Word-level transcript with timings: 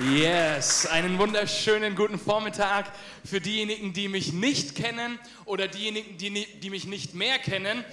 Yes, 0.00 0.86
einen 0.86 1.20
wunderschönen 1.20 1.94
guten 1.94 2.18
Vormittag 2.18 2.90
für 3.24 3.40
diejenigen, 3.40 3.92
die 3.92 4.08
mich 4.08 4.32
nicht 4.32 4.74
kennen 4.74 5.20
oder 5.44 5.68
diejenigen, 5.68 6.18
die, 6.18 6.46
die 6.58 6.70
mich 6.70 6.86
nicht 6.86 7.14
mehr 7.14 7.38
kennen. 7.38 7.84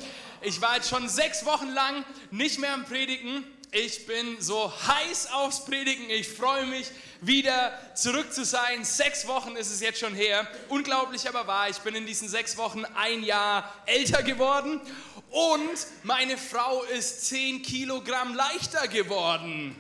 Ich 0.42 0.60
war 0.62 0.78
jetzt 0.78 0.90
schon 0.90 1.08
sechs 1.08 1.46
Wochen 1.46 1.70
lang 1.70 2.04
nicht 2.32 2.60
mehr 2.60 2.74
am 2.74 2.86
Predigen. 2.86 3.44
Ich 3.72 4.08
bin 4.08 4.42
so 4.42 4.74
heiß 4.88 5.32
aufs 5.34 5.64
Predigen. 5.64 6.10
Ich 6.10 6.28
freue 6.28 6.66
mich, 6.66 6.88
wieder 7.22 7.72
zurück 7.94 8.34
zu 8.34 8.46
sein. 8.46 8.84
Sechs 8.84 9.28
Wochen 9.28 9.56
ist 9.56 9.70
es 9.70 9.80
jetzt 9.80 10.00
schon 10.00 10.16
her. 10.16 10.48
Unglaublich 10.70 11.30
aber 11.30 11.46
wahr. 11.46 11.70
Ich 11.70 11.78
bin 11.78 11.94
in 11.94 12.08
diesen 12.08 12.28
sechs 12.28 12.58
Wochen 12.58 12.84
ein 12.96 13.24
Jahr 13.24 13.72
älter 13.86 14.24
geworden 14.24 14.82
und 15.30 15.88
meine 16.02 16.40
Frau 16.40 16.82
ist 16.82 17.28
zehn 17.28 17.62
Kilogramm 17.62 18.34
leichter 18.34 18.88
geworden. 18.88 19.76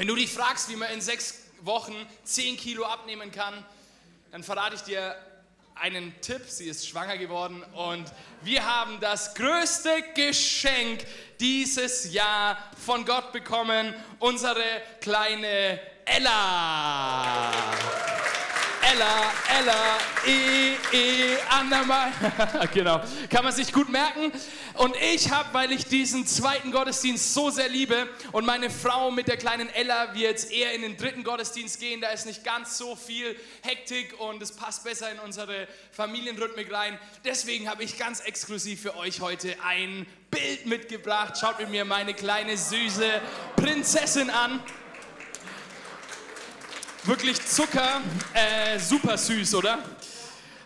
Wenn 0.00 0.08
du 0.08 0.16
dich 0.16 0.32
fragst, 0.32 0.70
wie 0.70 0.76
man 0.76 0.90
in 0.92 1.02
sechs 1.02 1.42
Wochen 1.60 1.94
10 2.24 2.56
Kilo 2.56 2.86
abnehmen 2.86 3.30
kann, 3.30 3.52
dann 4.30 4.42
verrate 4.42 4.76
ich 4.76 4.80
dir 4.80 5.14
einen 5.74 6.18
Tipp. 6.22 6.40
Sie 6.48 6.70
ist 6.70 6.88
schwanger 6.88 7.18
geworden 7.18 7.62
und 7.74 8.06
wir 8.40 8.64
haben 8.64 8.98
das 9.00 9.34
größte 9.34 9.90
Geschenk 10.14 11.04
dieses 11.38 12.14
Jahr 12.14 12.56
von 12.82 13.04
Gott 13.04 13.30
bekommen, 13.32 13.92
unsere 14.20 14.64
kleine 15.02 15.78
Ella. 16.06 17.52
Ella, 18.82 19.32
Ella, 19.58 19.98
E, 20.26 20.76
E, 20.92 21.36
Annamal. 21.48 22.12
genau, 22.74 23.00
kann 23.28 23.44
man 23.44 23.52
sich 23.52 23.72
gut 23.72 23.88
merken. 23.88 24.32
Und 24.74 24.96
ich 24.96 25.30
habe, 25.30 25.52
weil 25.52 25.72
ich 25.72 25.84
diesen 25.84 26.26
zweiten 26.26 26.72
Gottesdienst 26.72 27.34
so 27.34 27.50
sehr 27.50 27.68
liebe 27.68 28.08
und 28.32 28.46
meine 28.46 28.70
Frau 28.70 29.10
mit 29.10 29.28
der 29.28 29.36
kleinen 29.36 29.68
Ella, 29.68 30.14
wir 30.14 30.28
jetzt 30.28 30.50
eher 30.50 30.72
in 30.72 30.82
den 30.82 30.96
dritten 30.96 31.24
Gottesdienst 31.24 31.78
gehen, 31.78 32.00
da 32.00 32.08
ist 32.08 32.24
nicht 32.24 32.42
ganz 32.42 32.78
so 32.78 32.96
viel 32.96 33.36
Hektik 33.62 34.18
und 34.18 34.42
es 34.42 34.52
passt 34.52 34.84
besser 34.84 35.10
in 35.10 35.18
unsere 35.18 35.68
Familienrhythmik 35.92 36.72
rein. 36.72 36.98
Deswegen 37.24 37.68
habe 37.68 37.84
ich 37.84 37.98
ganz 37.98 38.20
exklusiv 38.20 38.80
für 38.80 38.96
euch 38.96 39.20
heute 39.20 39.56
ein 39.66 40.06
Bild 40.30 40.66
mitgebracht. 40.66 41.36
Schaut 41.38 41.58
mit 41.58 41.70
mir 41.70 41.84
meine 41.84 42.14
kleine 42.14 42.56
süße 42.56 43.20
Prinzessin 43.56 44.30
an 44.30 44.62
wirklich 47.04 47.40
Zucker, 47.46 48.02
äh, 48.34 48.78
super 48.78 49.16
süß, 49.16 49.54
oder? 49.54 49.82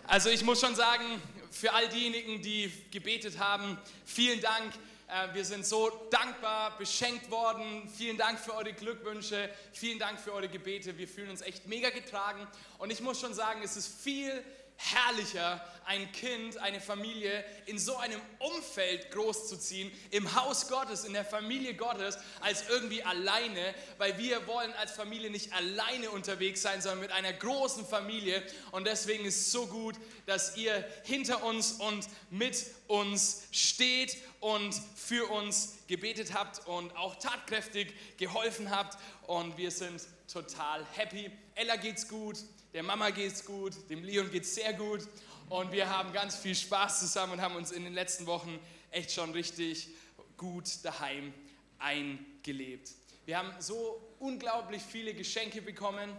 Also 0.07 0.29
ich 0.29 0.43
muss 0.43 0.59
schon 0.59 0.75
sagen, 0.75 1.21
für 1.49 1.73
all 1.73 1.87
diejenigen, 1.87 2.41
die 2.41 2.71
gebetet 2.91 3.39
haben, 3.39 3.77
vielen 4.05 4.41
Dank. 4.41 4.73
Äh, 5.07 5.33
wir 5.33 5.45
sind 5.45 5.65
so 5.65 5.89
dankbar, 6.11 6.77
beschenkt 6.77 7.31
worden. 7.31 7.89
Vielen 7.95 8.17
Dank 8.17 8.39
für 8.39 8.53
eure 8.53 8.73
Glückwünsche. 8.73 9.49
Vielen 9.71 9.97
Dank 9.97 10.19
für 10.19 10.33
eure 10.33 10.49
Gebete. 10.49 10.97
Wir 10.97 11.07
fühlen 11.07 11.29
uns 11.29 11.41
echt 11.41 11.67
mega 11.67 11.89
getragen. 11.89 12.45
Und 12.79 12.91
ich 12.91 13.01
muss 13.01 13.19
schon 13.19 13.33
sagen, 13.33 13.61
es 13.63 13.77
ist 13.77 14.01
viel 14.01 14.43
herrlicher, 14.77 15.61
ein 15.85 16.11
Kind, 16.11 16.57
eine 16.57 16.81
Familie 16.81 17.43
in 17.67 17.77
so 17.77 17.95
einem 17.97 18.19
Umfeld 18.39 19.11
großzuziehen, 19.11 19.91
im 20.09 20.35
Haus 20.35 20.67
Gottes, 20.67 21.03
in 21.03 21.13
der 21.13 21.25
Familie 21.25 21.75
Gottes, 21.75 22.17
als 22.41 22.67
irgendwie 22.69 23.03
alleine, 23.03 23.75
weil 23.97 24.17
wir 24.17 24.47
wollen 24.47 24.73
als 24.73 24.91
Familie 24.93 25.29
nicht 25.29 25.53
alleine 25.53 26.09
unterwegs 26.09 26.63
sein, 26.63 26.81
sondern 26.81 27.01
mit 27.01 27.11
einer 27.11 27.33
großen 27.33 27.85
Familie. 27.85 28.43
Und 28.71 28.87
deswegen 28.87 29.25
ist 29.25 29.41
es 29.41 29.51
so 29.51 29.67
gut, 29.67 29.95
dass 30.25 30.57
ihr 30.57 30.83
hinter 31.03 31.43
uns 31.43 31.73
und 31.73 32.07
mit 32.31 32.65
uns 32.87 33.43
steht 33.51 34.17
und 34.39 34.73
für 34.95 35.29
uns 35.31 35.75
gebetet 35.87 36.33
habt 36.33 36.67
und 36.67 36.95
auch 36.97 37.15
tatkräftig 37.15 37.93
geholfen 38.17 38.71
habt. 38.71 38.97
Und 39.27 39.57
wir 39.57 39.69
sind 39.69 40.01
total 40.31 40.85
happy. 40.93 41.31
Ella 41.53 41.75
geht's 41.75 42.07
gut, 42.07 42.37
der 42.75 42.83
Mama 42.83 43.09
geht's 43.11 43.45
gut, 43.45 43.71
dem 43.89 44.03
Leon 44.03 44.29
geht's 44.29 44.53
sehr 44.53 44.73
gut 44.73 44.99
und 45.47 45.71
wir 45.71 45.89
haben 45.89 46.11
ganz 46.11 46.35
viel 46.35 46.53
Spaß 46.53 46.99
zusammen 46.99 47.31
und 47.31 47.41
haben 47.41 47.55
uns 47.55 47.71
in 47.71 47.85
den 47.85 47.93
letzten 47.93 48.25
Wochen 48.25 48.59
echt 48.91 49.13
schon 49.13 49.31
richtig 49.31 49.87
gut 50.35 50.83
daheim 50.83 51.33
eingelebt. 51.79 52.91
Wir 53.25 53.37
haben 53.37 53.53
so 53.59 54.05
unglaublich 54.19 54.81
viele 54.81 55.13
Geschenke 55.13 55.61
bekommen. 55.61 56.09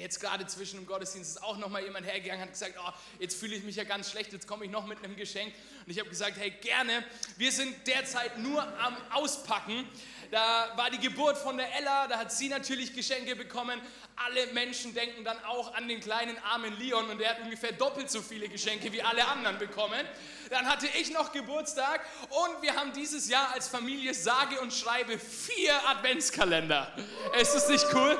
Jetzt 0.00 0.18
gerade 0.18 0.46
zwischen 0.46 0.78
dem 0.78 0.86
Gottesdienst 0.86 1.32
ist 1.32 1.42
auch 1.42 1.58
noch 1.58 1.68
mal 1.68 1.82
jemand 1.82 2.06
hergegangen 2.06 2.40
und 2.40 2.46
hat 2.46 2.52
gesagt, 2.52 2.74
oh, 2.82 2.90
jetzt 3.18 3.38
fühle 3.38 3.54
ich 3.54 3.64
mich 3.64 3.76
ja 3.76 3.84
ganz 3.84 4.10
schlecht, 4.10 4.32
jetzt 4.32 4.48
komme 4.48 4.64
ich 4.64 4.70
noch 4.70 4.86
mit 4.86 5.04
einem 5.04 5.14
Geschenk. 5.14 5.52
Und 5.84 5.92
ich 5.92 5.98
habe 5.98 6.08
gesagt, 6.08 6.38
hey, 6.38 6.52
gerne. 6.62 7.04
Wir 7.36 7.52
sind 7.52 7.86
derzeit 7.86 8.38
nur 8.38 8.62
am 8.78 8.96
Auspacken. 9.10 9.86
Da 10.30 10.72
war 10.76 10.88
die 10.88 11.00
Geburt 11.00 11.36
von 11.36 11.58
der 11.58 11.76
Ella, 11.76 12.06
da 12.06 12.16
hat 12.16 12.32
sie 12.32 12.48
natürlich 12.48 12.94
Geschenke 12.94 13.36
bekommen. 13.36 13.78
Alle 14.16 14.46
Menschen 14.54 14.94
denken 14.94 15.22
dann 15.22 15.36
auch 15.44 15.74
an 15.74 15.86
den 15.86 16.00
kleinen 16.00 16.38
armen 16.44 16.78
Leon 16.78 17.10
und 17.10 17.18
der 17.18 17.30
hat 17.30 17.40
ungefähr 17.40 17.72
doppelt 17.72 18.10
so 18.10 18.22
viele 18.22 18.48
Geschenke 18.48 18.90
wie 18.92 19.02
alle 19.02 19.26
anderen 19.28 19.58
bekommen. 19.58 20.06
Dann 20.48 20.66
hatte 20.66 20.86
ich 20.98 21.12
noch 21.12 21.30
Geburtstag 21.30 22.06
und 22.30 22.62
wir 22.62 22.74
haben 22.74 22.94
dieses 22.94 23.28
Jahr 23.28 23.52
als 23.52 23.68
Familie 23.68 24.14
sage 24.14 24.60
und 24.62 24.72
schreibe 24.72 25.18
vier 25.18 25.74
Adventskalender. 25.88 26.90
Ist 27.38 27.54
das 27.54 27.68
nicht 27.68 27.86
cool? 27.92 28.18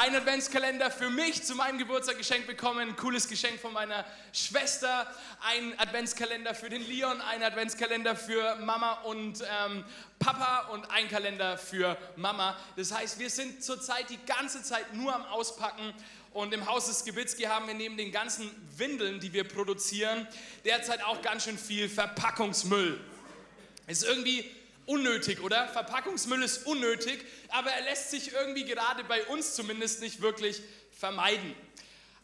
Einen 0.00 0.16
Adventskalender 0.16 0.90
für 0.90 1.10
mich 1.10 1.42
zu 1.42 1.54
meinem 1.54 1.76
Geburtstag 1.76 2.16
geschenkt 2.16 2.46
bekommen, 2.46 2.88
ein 2.88 2.96
cooles 2.96 3.28
Geschenk 3.28 3.60
von 3.60 3.74
meiner 3.74 4.06
Schwester, 4.32 5.06
ein 5.42 5.78
Adventskalender 5.78 6.54
für 6.54 6.70
den 6.70 6.80
Leon, 6.88 7.20
ein 7.20 7.42
Adventskalender 7.42 8.16
für 8.16 8.56
Mama 8.56 8.92
und 9.02 9.42
ähm, 9.42 9.84
Papa 10.18 10.68
und 10.72 10.90
ein 10.90 11.06
Kalender 11.10 11.58
für 11.58 11.98
Mama. 12.16 12.56
Das 12.76 12.94
heißt, 12.94 13.18
wir 13.18 13.28
sind 13.28 13.62
zurzeit 13.62 14.08
die 14.08 14.18
ganze 14.24 14.62
Zeit 14.62 14.94
nur 14.94 15.14
am 15.14 15.26
Auspacken 15.26 15.92
und 16.32 16.54
im 16.54 16.66
Haus 16.66 16.86
des 16.86 17.04
Gebitzki 17.04 17.42
haben 17.42 17.66
wir 17.66 17.74
neben 17.74 17.98
den 17.98 18.10
ganzen 18.10 18.50
Windeln, 18.78 19.20
die 19.20 19.34
wir 19.34 19.44
produzieren, 19.44 20.26
derzeit 20.64 21.04
auch 21.04 21.20
ganz 21.20 21.44
schön 21.44 21.58
viel 21.58 21.90
Verpackungsmüll. 21.90 22.98
Ist 23.86 24.04
irgendwie 24.04 24.50
unnötig, 24.90 25.40
oder? 25.40 25.68
Verpackungsmüll 25.68 26.42
ist 26.42 26.66
unnötig, 26.66 27.24
aber 27.48 27.70
er 27.70 27.82
lässt 27.82 28.10
sich 28.10 28.32
irgendwie 28.32 28.64
gerade 28.64 29.04
bei 29.04 29.24
uns 29.26 29.54
zumindest 29.54 30.02
nicht 30.02 30.20
wirklich 30.20 30.60
vermeiden. 30.90 31.54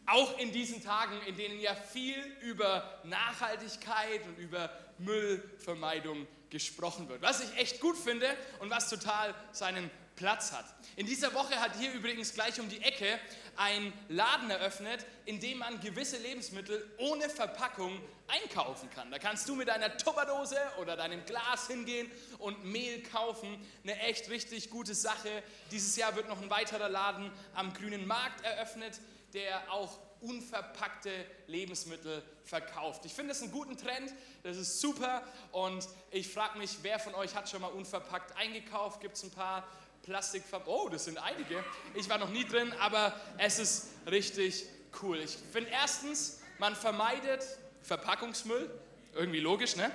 Auch 0.05 0.37
in 0.37 0.51
diesen 0.51 0.83
Tagen, 0.83 1.19
in 1.27 1.37
denen 1.37 1.59
ja 1.59 1.73
viel 1.75 2.17
über 2.41 3.01
Nachhaltigkeit 3.05 4.21
und 4.25 4.37
über 4.37 4.69
Müllvermeidung 4.97 6.27
gesprochen 6.49 7.07
wird. 7.07 7.21
Was 7.21 7.41
ich 7.41 7.57
echt 7.57 7.79
gut 7.79 7.97
finde 7.97 8.27
und 8.59 8.69
was 8.69 8.89
total 8.89 9.33
seinen 9.51 9.89
Platz 10.17 10.51
hat. 10.51 10.65
In 10.97 11.05
dieser 11.05 11.33
Woche 11.33 11.57
hat 11.61 11.77
hier 11.77 11.93
übrigens 11.93 12.33
gleich 12.33 12.59
um 12.59 12.67
die 12.67 12.81
Ecke 12.81 13.19
ein 13.55 13.93
Laden 14.09 14.49
eröffnet, 14.49 15.05
in 15.25 15.39
dem 15.39 15.59
man 15.59 15.79
gewisse 15.79 16.17
Lebensmittel 16.17 16.85
ohne 16.97 17.29
Verpackung 17.29 18.01
einkaufen 18.27 18.89
kann. 18.89 19.09
Da 19.11 19.19
kannst 19.19 19.47
du 19.47 19.55
mit 19.55 19.69
deiner 19.69 19.95
Tupperdose 19.95 20.57
oder 20.81 20.97
deinem 20.97 21.23
Glas 21.25 21.67
hingehen 21.67 22.11
und 22.39 22.65
Mehl 22.65 23.03
kaufen. 23.03 23.65
Eine 23.83 23.97
echt 24.01 24.29
richtig 24.29 24.69
gute 24.69 24.95
Sache. 24.95 25.29
Dieses 25.71 25.95
Jahr 25.95 26.15
wird 26.15 26.27
noch 26.27 26.41
ein 26.41 26.49
weiterer 26.49 26.89
Laden 26.89 27.31
am 27.53 27.73
Grünen 27.73 28.05
Markt 28.05 28.43
eröffnet, 28.43 28.99
der 29.33 29.71
auch 29.71 29.99
unverpackte 30.21 31.11
Lebensmittel 31.45 32.23
verkauft. 32.43 33.05
Ich 33.05 33.13
finde 33.13 33.33
das 33.33 33.43
einen 33.43 33.51
guten 33.51 33.77
Trend, 33.77 34.11
das 34.43 34.57
ist 34.57 34.79
super 34.79 35.21
und 35.51 35.87
ich 36.11 36.27
frage 36.27 36.57
mich, 36.57 36.77
wer 36.81 36.97
von 36.99 37.13
euch 37.13 37.35
hat 37.35 37.49
schon 37.49 37.61
mal 37.61 37.67
unverpackt 37.67 38.35
eingekauft? 38.35 39.01
Gibt 39.01 39.15
es 39.15 39.23
ein 39.23 39.31
paar 39.31 39.67
Plastikverpackungen? 40.07 40.87
Oh, 40.87 40.89
das 40.89 41.03
sind 41.03 41.17
einige. 41.17 41.63
Ich 41.93 42.07
war 42.09 42.17
noch 42.17 42.29
nie 42.29 42.45
drin, 42.45 42.71
aber 42.79 43.13
es 43.37 43.59
ist 43.59 43.87
richtig 44.09 44.65
cool. 45.01 45.19
Ich 45.19 45.37
finde 45.51 45.69
erstens, 45.69 46.39
man 46.59 46.75
vermeidet 46.75 47.43
Verpackungsmüll, 47.81 48.71
irgendwie 49.13 49.41
logisch, 49.41 49.75
ne? 49.75 49.91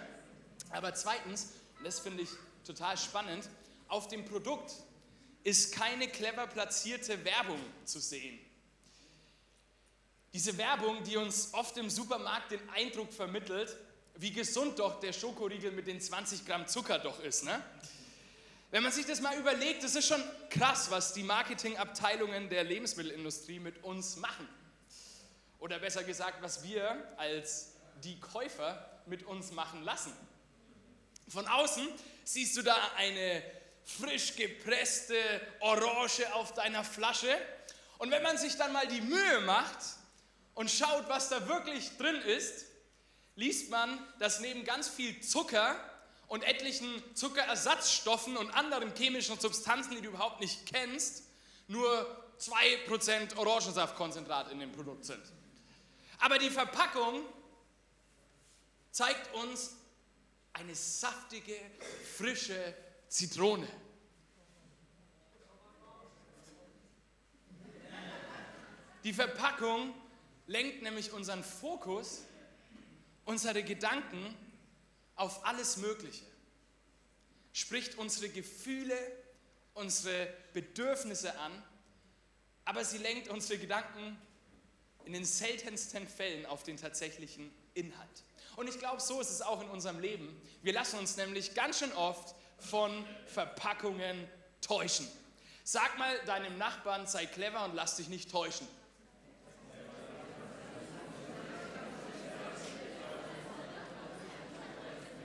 Aber 0.70 0.92
zweitens, 0.94 1.54
und 1.78 1.86
das 1.86 1.98
finde 1.98 2.22
ich 2.22 2.28
total 2.66 2.98
spannend, 2.98 3.48
auf 3.88 4.08
dem 4.08 4.24
Produkt 4.26 4.72
ist 5.44 5.74
keine 5.74 6.06
clever 6.08 6.46
platzierte 6.46 7.24
Werbung 7.24 7.60
zu 7.86 7.98
sehen. 7.98 8.38
Diese 10.34 10.56
Werbung, 10.58 11.02
die 11.04 11.16
uns 11.16 11.54
oft 11.54 11.76
im 11.78 11.88
Supermarkt 11.88 12.52
den 12.52 12.68
Eindruck 12.70 13.12
vermittelt, 13.12 13.74
wie 14.16 14.30
gesund 14.30 14.78
doch 14.78 15.00
der 15.00 15.14
Schokoriegel 15.14 15.72
mit 15.72 15.86
den 15.86 16.00
20 16.00 16.44
Gramm 16.44 16.66
Zucker 16.66 16.98
doch 16.98 17.20
ist. 17.20 17.44
Ne? 17.44 17.62
Wenn 18.72 18.82
man 18.82 18.90
sich 18.90 19.04
das 19.04 19.20
mal 19.20 19.36
überlegt, 19.38 19.84
das 19.84 19.94
ist 19.96 20.08
schon 20.08 20.24
krass, 20.48 20.90
was 20.90 21.12
die 21.12 21.22
Marketingabteilungen 21.22 22.48
der 22.48 22.64
Lebensmittelindustrie 22.64 23.58
mit 23.58 23.84
uns 23.84 24.16
machen. 24.16 24.48
Oder 25.58 25.78
besser 25.78 26.02
gesagt, 26.04 26.40
was 26.40 26.62
wir 26.62 27.06
als 27.18 27.74
die 28.02 28.18
Käufer 28.18 29.02
mit 29.04 29.24
uns 29.24 29.52
machen 29.52 29.82
lassen. 29.82 30.14
Von 31.28 31.46
außen 31.46 31.86
siehst 32.24 32.56
du 32.56 32.62
da 32.62 32.74
eine 32.96 33.42
frisch 33.84 34.36
gepresste 34.36 35.16
Orange 35.60 36.32
auf 36.32 36.54
deiner 36.54 36.82
Flasche. 36.82 37.36
Und 37.98 38.10
wenn 38.10 38.22
man 38.22 38.38
sich 38.38 38.56
dann 38.56 38.72
mal 38.72 38.86
die 38.86 39.02
Mühe 39.02 39.42
macht 39.42 39.80
und 40.54 40.70
schaut, 40.70 41.10
was 41.10 41.28
da 41.28 41.46
wirklich 41.46 41.94
drin 41.98 42.16
ist, 42.22 42.64
liest 43.36 43.68
man, 43.68 43.98
dass 44.18 44.40
neben 44.40 44.64
ganz 44.64 44.88
viel 44.88 45.20
Zucker 45.20 45.76
und 46.32 46.44
etlichen 46.44 46.88
Zuckerersatzstoffen 47.14 48.38
und 48.38 48.50
anderen 48.52 48.96
chemischen 48.96 49.38
Substanzen, 49.38 49.90
die 49.90 50.00
du 50.00 50.08
überhaupt 50.08 50.40
nicht 50.40 50.64
kennst, 50.64 51.24
nur 51.68 52.24
2% 52.40 53.36
Orangensaftkonzentrat 53.36 54.50
in 54.50 54.58
dem 54.58 54.72
Produkt 54.72 55.04
sind. 55.04 55.20
Aber 56.20 56.38
die 56.38 56.48
Verpackung 56.48 57.20
zeigt 58.92 59.34
uns 59.34 59.76
eine 60.54 60.74
saftige, 60.74 61.54
frische 62.16 62.74
Zitrone. 63.08 63.68
Die 69.04 69.12
Verpackung 69.12 69.92
lenkt 70.46 70.80
nämlich 70.80 71.12
unseren 71.12 71.44
Fokus, 71.44 72.22
unsere 73.26 73.62
Gedanken 73.62 74.34
auf 75.22 75.46
alles 75.46 75.76
Mögliche, 75.76 76.24
spricht 77.52 77.96
unsere 77.96 78.28
Gefühle, 78.28 78.96
unsere 79.72 80.26
Bedürfnisse 80.52 81.38
an, 81.38 81.62
aber 82.64 82.84
sie 82.84 82.98
lenkt 82.98 83.28
unsere 83.28 83.60
Gedanken 83.60 84.20
in 85.04 85.12
den 85.12 85.24
seltensten 85.24 86.08
Fällen 86.08 86.44
auf 86.44 86.64
den 86.64 86.76
tatsächlichen 86.76 87.54
Inhalt. 87.74 88.24
Und 88.56 88.68
ich 88.68 88.80
glaube, 88.80 89.00
so 89.00 89.20
ist 89.20 89.30
es 89.30 89.42
auch 89.42 89.60
in 89.62 89.68
unserem 89.70 90.00
Leben. 90.00 90.28
Wir 90.62 90.72
lassen 90.72 90.98
uns 90.98 91.16
nämlich 91.16 91.54
ganz 91.54 91.78
schön 91.78 91.92
oft 91.92 92.34
von 92.58 93.06
Verpackungen 93.26 94.28
täuschen. 94.60 95.06
Sag 95.62 95.98
mal 95.98 96.18
deinem 96.26 96.58
Nachbarn, 96.58 97.06
sei 97.06 97.26
clever 97.26 97.64
und 97.64 97.76
lass 97.76 97.94
dich 97.94 98.08
nicht 98.08 98.28
täuschen. 98.28 98.66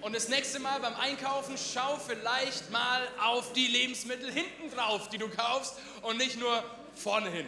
Und 0.08 0.16
das 0.16 0.30
nächste 0.30 0.60
Mal 0.60 0.80
beim 0.80 0.96
Einkaufen 0.96 1.58
schau 1.58 1.98
vielleicht 1.98 2.72
mal 2.72 3.06
auf 3.22 3.52
die 3.52 3.68
Lebensmittel 3.68 4.32
hinten 4.32 4.74
drauf, 4.74 5.10
die 5.10 5.18
du 5.18 5.28
kaufst 5.28 5.74
und 6.02 6.16
nicht 6.16 6.40
nur 6.40 6.64
vorne 6.96 7.30
hin. 7.30 7.46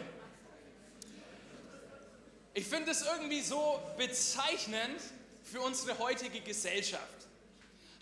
Ich 2.52 2.66
finde 2.66 2.90
es 2.90 3.00
irgendwie 3.00 3.40
so 3.40 3.80
bezeichnend 3.96 5.00
für 5.42 5.62
unsere 5.62 5.98
heutige 5.98 6.42
Gesellschaft. 6.42 7.02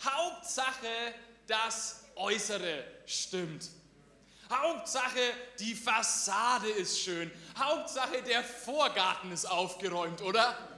Hauptsache, 0.03 1.13
das 1.47 2.03
Äußere 2.17 2.83
stimmt. 3.05 3.69
Hauptsache, 4.51 5.21
die 5.59 5.73
Fassade 5.73 6.67
ist 6.67 6.99
schön. 6.99 7.31
Hauptsache, 7.57 8.21
der 8.23 8.43
Vorgarten 8.43 9.31
ist 9.31 9.45
aufgeräumt, 9.45 10.21
oder? 10.21 10.68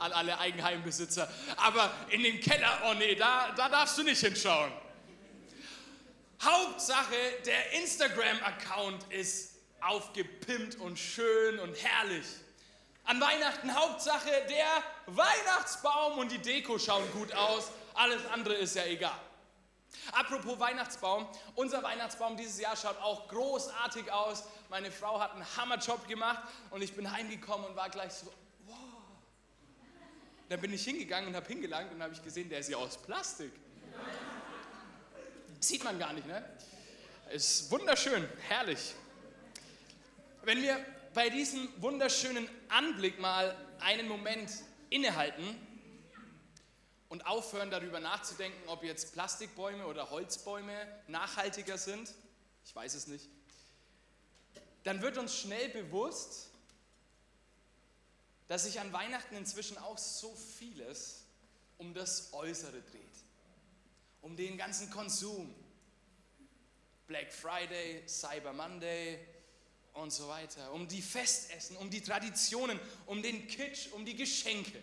An 0.00 0.12
alle 0.12 0.38
Eigenheimbesitzer. 0.38 1.30
Aber 1.56 1.90
in 2.08 2.22
den 2.22 2.40
Keller, 2.40 2.82
oh 2.86 2.94
nee, 2.94 3.14
da, 3.14 3.52
da 3.56 3.68
darfst 3.68 3.98
du 3.98 4.02
nicht 4.02 4.20
hinschauen. 4.20 4.72
Hauptsache, 6.42 7.16
der 7.44 7.72
Instagram-Account 7.82 9.04
ist 9.10 9.56
aufgepimpt 9.82 10.76
und 10.76 10.98
schön 10.98 11.58
und 11.58 11.74
herrlich. 11.74 12.26
An 13.04 13.20
Weihnachten 13.20 13.74
Hauptsache, 13.74 14.30
der 14.48 14.82
Weihnachtsbaum 15.06 16.18
und 16.18 16.30
die 16.30 16.38
Deko 16.38 16.78
schauen 16.78 17.10
gut 17.12 17.32
aus. 17.34 17.70
Alles 17.94 18.24
andere 18.32 18.54
ist 18.54 18.76
ja 18.76 18.84
egal. 18.84 19.18
Apropos 20.12 20.58
Weihnachtsbaum, 20.58 21.26
unser 21.56 21.82
Weihnachtsbaum 21.82 22.36
dieses 22.36 22.60
Jahr 22.60 22.76
schaut 22.76 22.96
auch 23.02 23.28
großartig 23.28 24.10
aus. 24.12 24.44
Meine 24.68 24.90
Frau 24.90 25.20
hat 25.20 25.32
einen 25.32 25.44
Hammerjob 25.56 26.06
gemacht 26.08 26.42
und 26.70 26.82
ich 26.82 26.94
bin 26.94 27.10
heimgekommen 27.10 27.66
und 27.66 27.76
war 27.76 27.90
gleich 27.90 28.12
so. 28.12 28.32
Dann 30.50 30.60
bin 30.60 30.72
ich 30.72 30.82
hingegangen 30.82 31.28
und 31.28 31.36
habe 31.36 31.46
hingelangt 31.46 31.92
und 31.92 32.02
habe 32.02 32.12
ich 32.12 32.24
gesehen, 32.24 32.48
der 32.48 32.58
ist 32.58 32.68
ja 32.68 32.76
aus 32.76 33.00
Plastik. 33.00 33.52
Sieht 35.60 35.84
man 35.84 35.96
gar 35.96 36.12
nicht, 36.12 36.26
ne? 36.26 36.44
Ist 37.30 37.70
wunderschön, 37.70 38.28
herrlich. 38.48 38.94
Wenn 40.42 40.60
wir 40.60 40.84
bei 41.14 41.30
diesem 41.30 41.68
wunderschönen 41.80 42.48
Anblick 42.68 43.20
mal 43.20 43.56
einen 43.78 44.08
Moment 44.08 44.50
innehalten 44.88 45.44
und 47.10 47.26
aufhören 47.28 47.70
darüber 47.70 48.00
nachzudenken, 48.00 48.68
ob 48.68 48.82
jetzt 48.82 49.12
Plastikbäume 49.12 49.86
oder 49.86 50.10
Holzbäume 50.10 50.74
nachhaltiger 51.06 51.78
sind, 51.78 52.12
ich 52.64 52.74
weiß 52.74 52.94
es 52.94 53.06
nicht, 53.06 53.28
dann 54.82 55.00
wird 55.00 55.16
uns 55.16 55.38
schnell 55.38 55.68
bewusst, 55.68 56.49
dass 58.50 58.64
sich 58.64 58.80
an 58.80 58.92
Weihnachten 58.92 59.36
inzwischen 59.36 59.78
auch 59.78 59.96
so 59.96 60.34
vieles 60.34 61.22
um 61.78 61.94
das 61.94 62.32
Äußere 62.32 62.82
dreht, 62.82 63.24
um 64.22 64.34
den 64.34 64.58
ganzen 64.58 64.90
Konsum. 64.90 65.54
Black 67.06 67.32
Friday, 67.32 68.02
Cyber 68.08 68.52
Monday, 68.52 69.20
und 69.92 70.12
so 70.12 70.26
weiter, 70.26 70.72
um 70.72 70.88
die 70.88 71.00
Festessen, 71.00 71.76
um 71.76 71.90
die 71.90 72.00
Traditionen, 72.00 72.80
um 73.06 73.22
den 73.22 73.46
Kitsch, 73.46 73.86
um 73.92 74.04
die 74.04 74.16
Geschenke. 74.16 74.82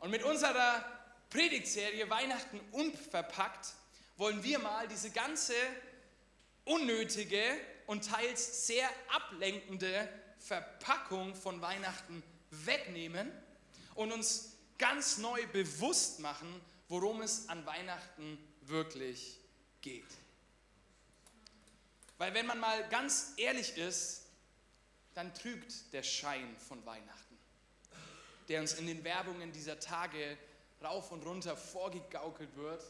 Und 0.00 0.10
mit 0.10 0.24
unserer 0.24 0.84
Predigtserie 1.30 2.10
Weihnachten 2.10 2.58
unverpackt 2.72 3.72
wollen 4.16 4.42
wir 4.42 4.58
mal 4.58 4.88
diese 4.88 5.12
ganze 5.12 5.54
unnötige 6.64 7.40
und 7.86 8.04
teils 8.04 8.66
sehr 8.66 8.88
ablenkende 9.14 10.08
Verpackung 10.44 11.34
von 11.34 11.62
Weihnachten 11.62 12.22
wegnehmen 12.50 13.32
und 13.94 14.12
uns 14.12 14.52
ganz 14.76 15.16
neu 15.16 15.46
bewusst 15.46 16.20
machen, 16.20 16.60
worum 16.88 17.22
es 17.22 17.48
an 17.48 17.64
Weihnachten 17.64 18.38
wirklich 18.62 19.40
geht. 19.80 20.04
Weil 22.18 22.34
wenn 22.34 22.46
man 22.46 22.60
mal 22.60 22.86
ganz 22.90 23.32
ehrlich 23.38 23.76
ist, 23.78 24.26
dann 25.14 25.32
trügt 25.32 25.92
der 25.94 26.02
Schein 26.02 26.54
von 26.68 26.84
Weihnachten, 26.84 27.38
der 28.48 28.60
uns 28.60 28.74
in 28.74 28.86
den 28.86 29.02
Werbungen 29.02 29.50
dieser 29.50 29.80
Tage 29.80 30.36
rauf 30.82 31.10
und 31.10 31.24
runter 31.24 31.56
vorgegaukelt 31.56 32.54
wird 32.56 32.84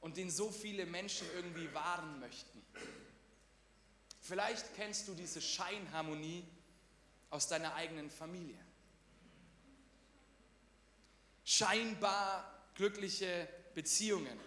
und 0.00 0.16
den 0.16 0.30
so 0.30 0.52
viele 0.52 0.86
Menschen 0.86 1.26
irgendwie 1.34 1.72
wahren 1.74 2.20
möchten. 2.20 2.64
Vielleicht 4.20 4.76
kennst 4.76 5.08
du 5.08 5.14
diese 5.14 5.40
Scheinharmonie 5.40 6.44
aus 7.30 7.48
deiner 7.48 7.74
eigenen 7.74 8.10
Familie. 8.10 8.58
Scheinbar 11.44 12.68
glückliche 12.74 13.48
Beziehungen 13.74 14.38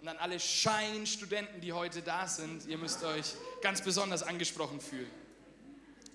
und 0.00 0.08
an 0.08 0.18
alle 0.18 0.38
Scheinstudenten, 0.38 1.60
die 1.60 1.72
heute 1.72 2.02
da 2.02 2.28
sind, 2.28 2.66
ihr 2.66 2.78
müsst 2.78 3.02
euch 3.02 3.34
ganz 3.62 3.82
besonders 3.82 4.22
angesprochen 4.22 4.80
fühlen. 4.80 5.10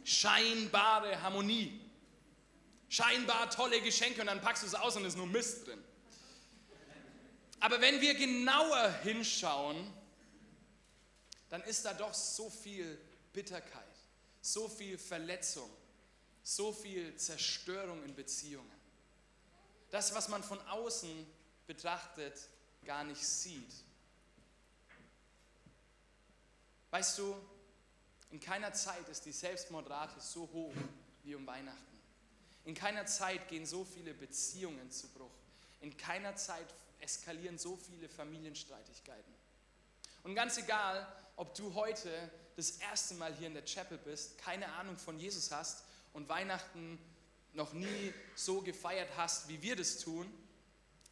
Scheinbare 0.03 1.21
Harmonie. 1.21 1.79
Scheinbar 2.89 3.49
tolle 3.49 3.81
Geschenke 3.81 4.21
und 4.21 4.27
dann 4.27 4.41
packst 4.41 4.63
du 4.63 4.67
es 4.67 4.75
aus 4.75 4.97
und 4.97 5.05
ist 5.05 5.17
nur 5.17 5.27
Mist 5.27 5.67
drin. 5.67 5.81
Aber 7.59 7.79
wenn 7.79 8.01
wir 8.01 8.15
genauer 8.15 8.91
hinschauen, 9.03 9.93
dann 11.49 11.61
ist 11.63 11.85
da 11.85 11.93
doch 11.93 12.13
so 12.13 12.49
viel 12.49 12.99
Bitterkeit, 13.33 13.95
so 14.41 14.67
viel 14.67 14.97
Verletzung, 14.97 15.69
so 16.43 16.71
viel 16.71 17.15
Zerstörung 17.15 18.03
in 18.03 18.15
Beziehungen. 18.15 18.81
Das, 19.89 20.13
was 20.15 20.29
man 20.29 20.43
von 20.43 20.59
außen 20.67 21.25
betrachtet, 21.67 22.33
gar 22.85 23.03
nicht 23.03 23.25
sieht. 23.25 23.73
Weißt 26.89 27.17
du, 27.19 27.35
in 28.31 28.39
keiner 28.39 28.73
Zeit 28.73 29.07
ist 29.09 29.25
die 29.25 29.31
Selbstmordrate 29.31 30.19
so 30.19 30.49
hoch 30.51 30.73
wie 31.23 31.35
um 31.35 31.45
Weihnachten. 31.45 31.99
In 32.65 32.75
keiner 32.75 33.05
Zeit 33.05 33.47
gehen 33.47 33.65
so 33.65 33.83
viele 33.83 34.13
Beziehungen 34.13 34.91
zu 34.91 35.07
Bruch. 35.09 35.31
In 35.81 35.95
keiner 35.97 36.35
Zeit 36.35 36.67
eskalieren 36.99 37.57
so 37.57 37.75
viele 37.75 38.07
Familienstreitigkeiten. 38.07 39.33
Und 40.23 40.35
ganz 40.35 40.57
egal, 40.57 41.07
ob 41.35 41.55
du 41.55 41.73
heute 41.73 42.09
das 42.55 42.71
erste 42.71 43.15
Mal 43.15 43.33
hier 43.35 43.47
in 43.47 43.53
der 43.53 43.65
Chapel 43.65 43.97
bist, 43.97 44.37
keine 44.37 44.71
Ahnung 44.73 44.97
von 44.97 45.19
Jesus 45.19 45.51
hast 45.51 45.83
und 46.13 46.29
Weihnachten 46.29 46.99
noch 47.53 47.73
nie 47.73 48.13
so 48.35 48.61
gefeiert 48.61 49.09
hast, 49.17 49.49
wie 49.49 49.61
wir 49.61 49.75
das 49.75 49.99
tun, 49.99 50.31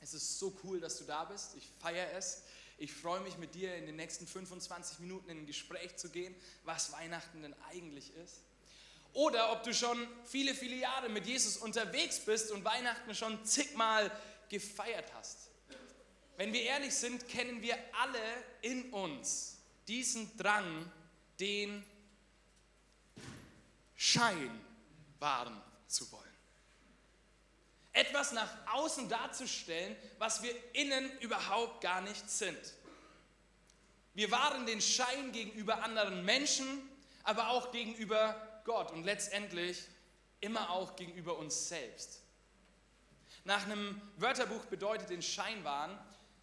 es 0.02 0.14
ist 0.14 0.40
so 0.40 0.58
cool, 0.64 0.80
dass 0.80 0.98
du 0.98 1.04
da 1.04 1.26
bist. 1.26 1.56
Ich 1.58 1.68
feiere 1.80 2.14
es. 2.14 2.44
Ich 2.78 2.94
freue 2.94 3.20
mich 3.20 3.38
mit 3.38 3.56
dir 3.56 3.76
in 3.76 3.86
den 3.86 3.98
nächsten 3.98 4.26
25 4.26 5.00
Minuten 5.00 5.30
in 5.30 5.40
ein 5.40 5.46
Gespräch 5.46 5.98
zu 5.98 6.10
gehen, 6.10 6.34
was 6.64 6.94
Weihnachten 6.94 7.42
denn 7.42 7.54
eigentlich 7.70 8.14
ist. 8.16 8.42
Oder 9.12 9.52
ob 9.52 9.64
du 9.64 9.74
schon 9.74 10.08
viele, 10.24 10.56
viele 10.56 10.78
Jahre 10.78 11.10
mit 11.10 11.26
Jesus 11.26 11.58
unterwegs 11.58 12.20
bist 12.20 12.52
und 12.52 12.64
Weihnachten 12.64 13.14
schon 13.14 13.44
zigmal 13.44 14.10
gefeiert 14.48 15.12
hast. 15.16 15.50
Wenn 16.38 16.54
wir 16.54 16.62
ehrlich 16.62 16.94
sind, 16.94 17.28
kennen 17.28 17.62
wir 17.62 17.78
alle 18.02 18.22
in 18.62 18.94
uns 18.94 19.58
diesen 19.88 20.38
Drang, 20.38 20.90
den 21.40 21.84
Schein 23.98 24.66
wahren 25.20 25.62
zu 25.88 26.12
wollen 26.12 26.30
etwas 28.00 28.32
nach 28.32 28.50
außen 28.74 29.10
darzustellen, 29.10 29.96
was 30.18 30.42
wir 30.42 30.54
innen 30.74 31.12
überhaupt 31.20 31.82
gar 31.82 32.02
nicht 32.02 32.30
sind. 32.30 32.58
Wir 34.14 34.32
wahren 34.32 34.66
den 34.66 34.82
Schein 34.82 35.32
gegenüber 35.32 35.84
anderen 35.84 36.24
Menschen, 36.26 36.68
aber 37.24 37.50
auch 37.50 37.72
gegenüber 37.72 38.62
Gott 38.66 38.92
und 38.92 39.04
letztendlich 39.04 39.84
immer 40.40 40.70
auch 40.70 40.96
gegenüber 40.96 41.38
uns 41.38 41.68
selbst. 41.68 42.22
Nach 43.44 43.66
einem 43.66 44.02
Wörterbuch 44.18 44.66
bedeutet 44.66 45.10
den 45.10 45.22
Scheinwahn, 45.22 45.98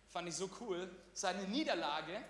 fand 0.09 0.29
ich 0.29 0.35
so 0.35 0.51
cool, 0.61 0.91
seine 1.13 1.45
Niederlage, 1.49 2.23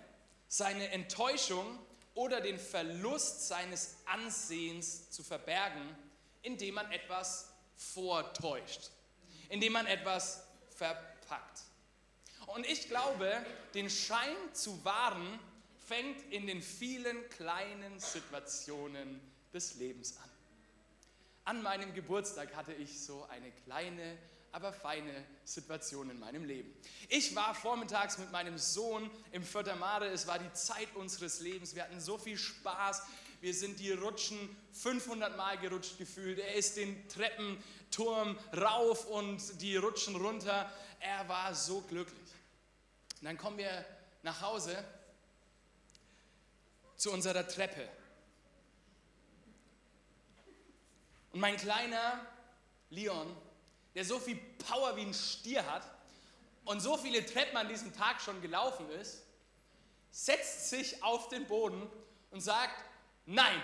seine 0.47 0.89
Enttäuschung 0.89 1.79
oder 2.13 2.41
den 2.41 2.59
Verlust 2.59 3.47
seines 3.47 3.97
Ansehens 4.05 5.09
zu 5.11 5.23
verbergen, 5.23 5.95
indem 6.41 6.75
man 6.75 6.91
etwas 6.91 7.53
vortäuscht, 7.75 8.91
indem 9.49 9.73
man 9.73 9.87
etwas 9.87 10.43
verpackt. 10.69 11.61
Und 12.47 12.65
ich 12.65 12.87
glaube, 12.87 13.45
den 13.73 13.89
Schein 13.89 14.35
zu 14.53 14.83
wahren 14.85 15.39
fängt 15.87 16.21
in 16.31 16.47
den 16.47 16.61
vielen 16.61 17.29
kleinen 17.29 17.99
Situationen 17.99 19.21
des 19.53 19.75
Lebens 19.75 20.17
an. 20.17 20.29
An 21.45 21.61
meinem 21.61 21.93
Geburtstag 21.93 22.55
hatte 22.55 22.73
ich 22.73 22.99
so 22.99 23.25
eine 23.25 23.51
kleine 23.51 24.17
aber 24.51 24.73
feine 24.73 25.25
Situation 25.43 26.09
in 26.09 26.19
meinem 26.19 26.43
Leben. 26.43 26.73
Ich 27.09 27.35
war 27.35 27.53
vormittags 27.53 28.17
mit 28.17 28.31
meinem 28.31 28.57
Sohn 28.57 29.09
im 29.31 29.43
Fördermare. 29.43 30.07
Es 30.07 30.25
war 30.25 30.39
die 30.39 30.51
Zeit 30.53 30.95
unseres 30.95 31.41
Lebens. 31.41 31.75
Wir 31.75 31.83
hatten 31.83 31.99
so 31.99 32.17
viel 32.17 32.37
Spaß. 32.37 33.03
Wir 33.39 33.53
sind 33.53 33.79
die 33.79 33.91
Rutschen 33.91 34.37
500 34.73 35.35
Mal 35.37 35.57
gerutscht 35.59 35.97
gefühlt. 35.97 36.39
Er 36.39 36.55
ist 36.55 36.77
den 36.77 37.07
Treppenturm 37.07 38.37
rauf 38.55 39.05
und 39.05 39.61
die 39.61 39.75
Rutschen 39.75 40.15
runter. 40.15 40.71
Er 40.99 41.27
war 41.29 41.53
so 41.53 41.81
glücklich. 41.81 42.29
Und 43.19 43.25
dann 43.25 43.37
kommen 43.37 43.57
wir 43.57 43.85
nach 44.23 44.41
Hause 44.41 44.83
zu 46.95 47.11
unserer 47.11 47.47
Treppe. 47.47 47.87
Und 51.31 51.39
mein 51.39 51.57
kleiner 51.57 52.25
Leon 52.89 53.35
der 53.97 54.05
so 54.05 54.19
viel 54.19 54.35
Power 54.69 54.95
wie 54.95 55.01
ein 55.01 55.13
Stier 55.15 55.65
hat 55.65 55.81
und 56.65 56.81
so 56.81 56.97
viele 56.97 57.25
Treppen 57.25 57.57
an 57.57 57.67
diesem 57.67 57.95
Tag 57.95 58.21
schon 58.21 58.39
gelaufen 58.43 58.87
ist, 58.91 59.23
setzt 60.11 60.69
sich 60.69 61.01
auf 61.01 61.29
den 61.29 61.47
Boden 61.47 61.89
und 62.29 62.41
sagt, 62.41 62.75
nein, 63.27 63.61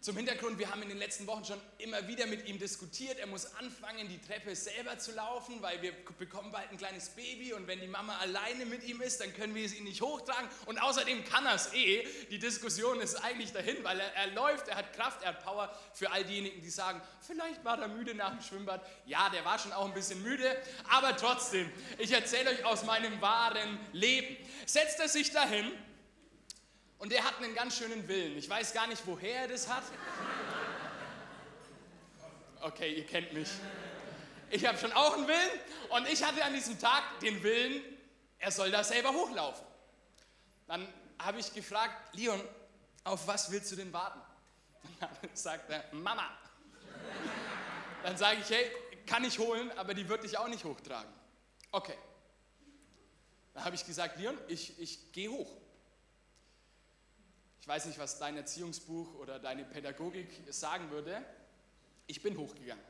Zum 0.00 0.16
Hintergrund, 0.16 0.58
wir 0.58 0.70
haben 0.70 0.80
in 0.80 0.88
den 0.88 0.96
letzten 0.96 1.26
Wochen 1.26 1.44
schon 1.44 1.60
immer 1.76 2.08
wieder 2.08 2.24
mit 2.24 2.48
ihm 2.48 2.58
diskutiert. 2.58 3.18
Er 3.18 3.26
muss 3.26 3.54
anfangen, 3.56 4.08
die 4.08 4.18
Treppe 4.18 4.56
selber 4.56 4.96
zu 4.98 5.12
laufen, 5.12 5.60
weil 5.60 5.82
wir 5.82 5.92
bekommen 6.18 6.50
bald 6.50 6.70
ein 6.70 6.78
kleines 6.78 7.10
Baby 7.10 7.52
und 7.52 7.66
wenn 7.66 7.82
die 7.82 7.86
Mama 7.86 8.16
alleine 8.16 8.64
mit 8.64 8.82
ihm 8.84 9.02
ist, 9.02 9.20
dann 9.20 9.34
können 9.34 9.54
wir 9.54 9.62
es 9.62 9.74
ihn 9.74 9.84
nicht 9.84 10.00
hochtragen. 10.00 10.48
Und 10.64 10.80
außerdem 10.80 11.22
kann 11.26 11.44
er 11.44 11.56
es 11.56 11.74
eh. 11.74 12.08
Die 12.30 12.38
Diskussion 12.38 12.98
ist 13.02 13.16
eigentlich 13.16 13.52
dahin, 13.52 13.84
weil 13.84 14.00
er, 14.00 14.14
er 14.14 14.28
läuft, 14.28 14.68
er 14.68 14.76
hat 14.76 14.94
Kraft, 14.94 15.22
er 15.22 15.34
hat 15.34 15.44
Power. 15.44 15.70
Für 15.92 16.10
all 16.10 16.24
diejenigen, 16.24 16.62
die 16.62 16.70
sagen, 16.70 17.02
vielleicht 17.20 17.62
war 17.62 17.78
er 17.78 17.88
müde 17.88 18.14
nach 18.14 18.30
dem 18.30 18.40
Schwimmbad. 18.40 18.80
Ja, 19.04 19.28
der 19.28 19.44
war 19.44 19.58
schon 19.58 19.74
auch 19.74 19.84
ein 19.84 19.92
bisschen 19.92 20.22
müde, 20.22 20.56
aber 20.88 21.14
trotzdem, 21.14 21.70
ich 21.98 22.10
erzähle 22.10 22.52
euch 22.52 22.64
aus 22.64 22.84
meinem 22.86 23.20
wahren 23.20 23.78
Leben. 23.92 24.34
Setzt 24.64 24.98
er 24.98 25.10
sich 25.10 25.30
dahin 25.30 25.70
und 27.00 27.10
der 27.10 27.24
hat 27.24 27.38
einen 27.38 27.54
ganz 27.54 27.78
schönen 27.78 28.06
Willen. 28.06 28.36
Ich 28.36 28.48
weiß 28.48 28.72
gar 28.72 28.86
nicht, 28.86 29.02
woher 29.06 29.42
er 29.42 29.48
das 29.48 29.68
hat. 29.68 29.82
Okay, 32.60 32.94
ihr 32.94 33.06
kennt 33.06 33.32
mich. 33.32 33.48
Ich 34.50 34.66
habe 34.66 34.76
schon 34.76 34.92
auch 34.92 35.14
einen 35.14 35.26
Willen 35.26 35.50
und 35.88 36.08
ich 36.08 36.22
hatte 36.22 36.44
an 36.44 36.52
diesem 36.52 36.78
Tag 36.78 37.02
den 37.20 37.42
Willen, 37.42 37.82
er 38.38 38.50
soll 38.50 38.70
da 38.70 38.84
selber 38.84 39.12
hochlaufen. 39.12 39.66
Dann 40.66 40.86
habe 41.18 41.40
ich 41.40 41.52
gefragt, 41.54 42.14
Leon, 42.14 42.40
auf 43.04 43.26
was 43.26 43.50
willst 43.50 43.72
du 43.72 43.76
denn 43.76 43.92
warten? 43.92 44.20
Dann 45.00 45.10
sagt 45.32 45.70
er, 45.70 45.84
Mama. 45.92 46.28
Dann 48.02 48.16
sage 48.16 48.40
ich, 48.42 48.50
hey, 48.50 48.70
kann 49.06 49.24
ich 49.24 49.38
holen, 49.38 49.70
aber 49.78 49.94
die 49.94 50.08
wird 50.08 50.24
dich 50.24 50.36
auch 50.36 50.48
nicht 50.48 50.64
hochtragen. 50.64 51.10
Okay. 51.72 51.96
Dann 53.54 53.64
habe 53.64 53.74
ich 53.74 53.86
gesagt, 53.86 54.18
Leon, 54.18 54.36
ich, 54.48 54.78
ich 54.78 55.12
gehe 55.12 55.30
hoch. 55.30 55.59
Ich 57.70 57.76
weiß 57.76 57.84
nicht, 57.84 58.00
was 58.00 58.18
dein 58.18 58.36
Erziehungsbuch 58.36 59.14
oder 59.20 59.38
deine 59.38 59.62
Pädagogik 59.62 60.42
sagen 60.48 60.90
würde. 60.90 61.24
Ich 62.08 62.20
bin 62.20 62.36
hochgegangen. 62.36 62.82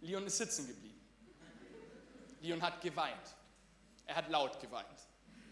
Leon 0.00 0.24
ist 0.24 0.38
sitzen 0.38 0.66
geblieben. 0.66 0.98
Leon 2.40 2.62
hat 2.62 2.80
geweint. 2.80 3.34
Er 4.06 4.16
hat 4.16 4.30
laut 4.30 4.58
geweint. 4.60 4.88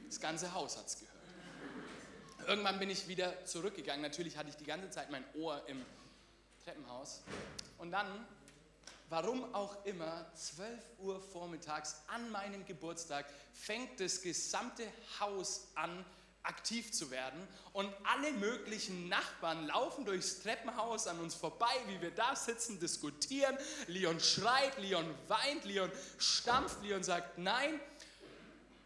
Das 0.07 0.19
ganze 0.19 0.55
Haus 0.55 0.79
hat 0.79 0.87
es 0.87 1.01
gehört. 1.01 1.15
Irgendwann 2.49 2.79
bin 2.79 2.89
ich 2.89 3.09
wieder 3.09 3.45
zurückgegangen. 3.45 4.01
Natürlich 4.01 4.39
hatte 4.39 4.49
ich 4.49 4.57
die 4.57 4.65
ganze 4.65 4.89
Zeit 4.89 5.11
mein 5.11 5.27
Ohr 5.35 5.63
im 5.67 5.85
Treppenhaus. 6.65 7.21
Und 7.77 7.91
dann, 7.91 8.27
warum 9.11 9.55
auch 9.55 9.85
immer, 9.85 10.33
12 10.35 10.83
Uhr 11.01 11.21
vormittags 11.21 12.01
an 12.07 12.31
meinem 12.31 12.65
Geburtstag 12.65 13.27
fängt 13.53 14.01
das 14.01 14.23
gesamte 14.23 14.85
Haus 15.21 15.69
an 15.75 16.07
aktiv 16.51 16.93
zu 16.93 17.11
werden. 17.11 17.41
Und 17.73 17.89
alle 18.05 18.33
möglichen 18.33 19.09
Nachbarn 19.09 19.67
laufen 19.69 20.05
durchs 20.05 20.43
Treppenhaus 20.43 21.07
an 21.07 21.21
uns 21.21 21.35
vorbei, 21.35 21.73
wie 21.87 22.03
wir 22.03 22.11
da 22.11 22.35
sitzen, 22.35 22.81
diskutieren. 22.81 23.57
Leon 23.87 24.19
schreit, 24.19 24.77
Leon 24.79 25.07
weint, 25.29 25.65
Leon 25.65 25.91
stampft, 26.19 26.83
Leon 26.83 27.05
sagt 27.05 27.39
nein. 27.39 27.81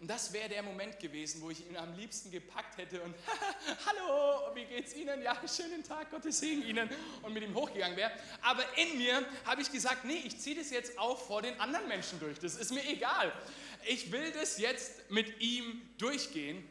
Und 0.00 0.08
das 0.08 0.34
wäre 0.34 0.50
der 0.50 0.62
Moment 0.62 1.00
gewesen, 1.00 1.40
wo 1.40 1.50
ich 1.50 1.66
ihn 1.66 1.78
am 1.78 1.96
liebsten 1.96 2.30
gepackt 2.30 2.76
hätte 2.76 3.00
und 3.00 3.14
Hallo, 3.86 4.54
wie 4.54 4.66
geht's 4.66 4.94
Ihnen? 4.94 5.22
Ja, 5.22 5.34
schönen 5.48 5.82
Tag, 5.82 6.10
Gottes 6.10 6.40
Segen 6.40 6.62
Ihnen 6.62 6.90
und 7.22 7.32
mit 7.32 7.42
ihm 7.42 7.54
hochgegangen 7.54 7.96
wäre. 7.96 8.10
Aber 8.42 8.62
in 8.76 8.98
mir 8.98 9.24
habe 9.46 9.62
ich 9.62 9.72
gesagt, 9.72 10.04
nee, 10.04 10.20
ich 10.26 10.38
ziehe 10.38 10.56
das 10.56 10.70
jetzt 10.70 10.98
auch 10.98 11.18
vor 11.18 11.40
den 11.40 11.58
anderen 11.58 11.88
Menschen 11.88 12.20
durch. 12.20 12.38
Das 12.38 12.56
ist 12.56 12.70
mir 12.70 12.86
egal. 12.86 13.32
Ich 13.86 14.12
will 14.12 14.30
das 14.32 14.58
jetzt 14.58 15.10
mit 15.10 15.40
ihm 15.40 15.80
durchgehen. 15.96 16.68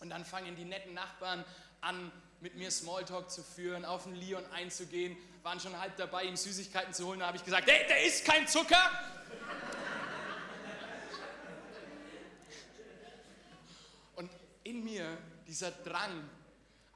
Und 0.00 0.10
dann 0.10 0.24
fangen 0.24 0.56
die 0.56 0.64
netten 0.64 0.94
Nachbarn 0.94 1.44
an, 1.80 2.12
mit 2.40 2.56
mir 2.56 2.70
Smalltalk 2.70 3.30
zu 3.30 3.42
führen, 3.42 3.84
auf 3.84 4.04
den 4.04 4.14
Leon 4.16 4.44
einzugehen, 4.52 5.16
waren 5.42 5.60
schon 5.60 5.78
halb 5.80 5.96
dabei, 5.96 6.24
ihm 6.24 6.36
Süßigkeiten 6.36 6.92
zu 6.92 7.06
holen. 7.06 7.20
Da 7.20 7.28
habe 7.28 7.36
ich 7.36 7.44
gesagt, 7.44 7.70
hey, 7.70 7.86
der 7.88 8.04
ist 8.04 8.24
kein 8.24 8.46
Zucker. 8.46 8.90
Und 14.16 14.30
in 14.62 14.84
mir 14.84 15.16
dieser 15.46 15.70
Drang, 15.70 16.28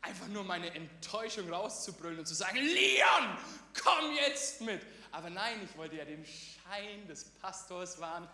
einfach 0.02 0.28
nur 0.28 0.44
meine 0.44 0.74
Enttäuschung 0.74 1.50
rauszubrüllen 1.52 2.18
und 2.18 2.26
zu 2.26 2.34
sagen, 2.34 2.56
Leon, 2.58 3.38
komm 3.82 4.14
jetzt 4.14 4.60
mit. 4.60 4.82
Aber 5.10 5.30
nein, 5.30 5.60
ich 5.64 5.76
wollte 5.76 5.96
ja 5.96 6.04
den 6.04 6.24
Schein 6.24 7.06
des 7.08 7.24
Pastors 7.24 7.98
wahren. 8.00 8.28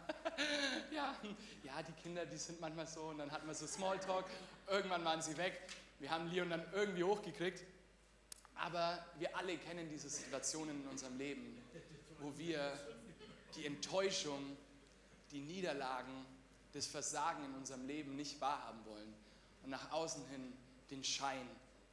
ja, 0.94 1.14
ja, 1.62 1.82
die 1.82 1.92
Kinder, 2.02 2.26
die 2.26 2.36
sind 2.36 2.60
manchmal 2.60 2.86
so 2.86 3.02
und 3.02 3.18
dann 3.18 3.30
hatten 3.30 3.46
wir 3.46 3.54
so 3.54 3.66
Smalltalk. 3.66 4.26
Irgendwann 4.68 5.04
waren 5.04 5.22
sie 5.22 5.36
weg. 5.36 5.60
Wir 5.98 6.10
haben 6.10 6.30
Leon 6.30 6.50
dann 6.50 6.64
irgendwie 6.72 7.04
hochgekriegt. 7.04 7.62
Aber 8.56 9.04
wir 9.18 9.36
alle 9.36 9.58
kennen 9.58 9.88
diese 9.90 10.08
Situationen 10.08 10.82
in 10.82 10.88
unserem 10.88 11.18
Leben, 11.18 11.60
wo 12.20 12.36
wir 12.38 12.72
die 13.56 13.66
Enttäuschung, 13.66 14.56
die 15.32 15.40
Niederlagen, 15.40 16.24
das 16.72 16.86
Versagen 16.86 17.44
in 17.44 17.54
unserem 17.54 17.86
Leben 17.86 18.16
nicht 18.16 18.40
wahrhaben 18.40 18.84
wollen 18.86 19.14
und 19.62 19.70
nach 19.70 19.90
außen 19.92 20.26
hin 20.28 20.52
den 20.90 21.04
Schein 21.04 21.48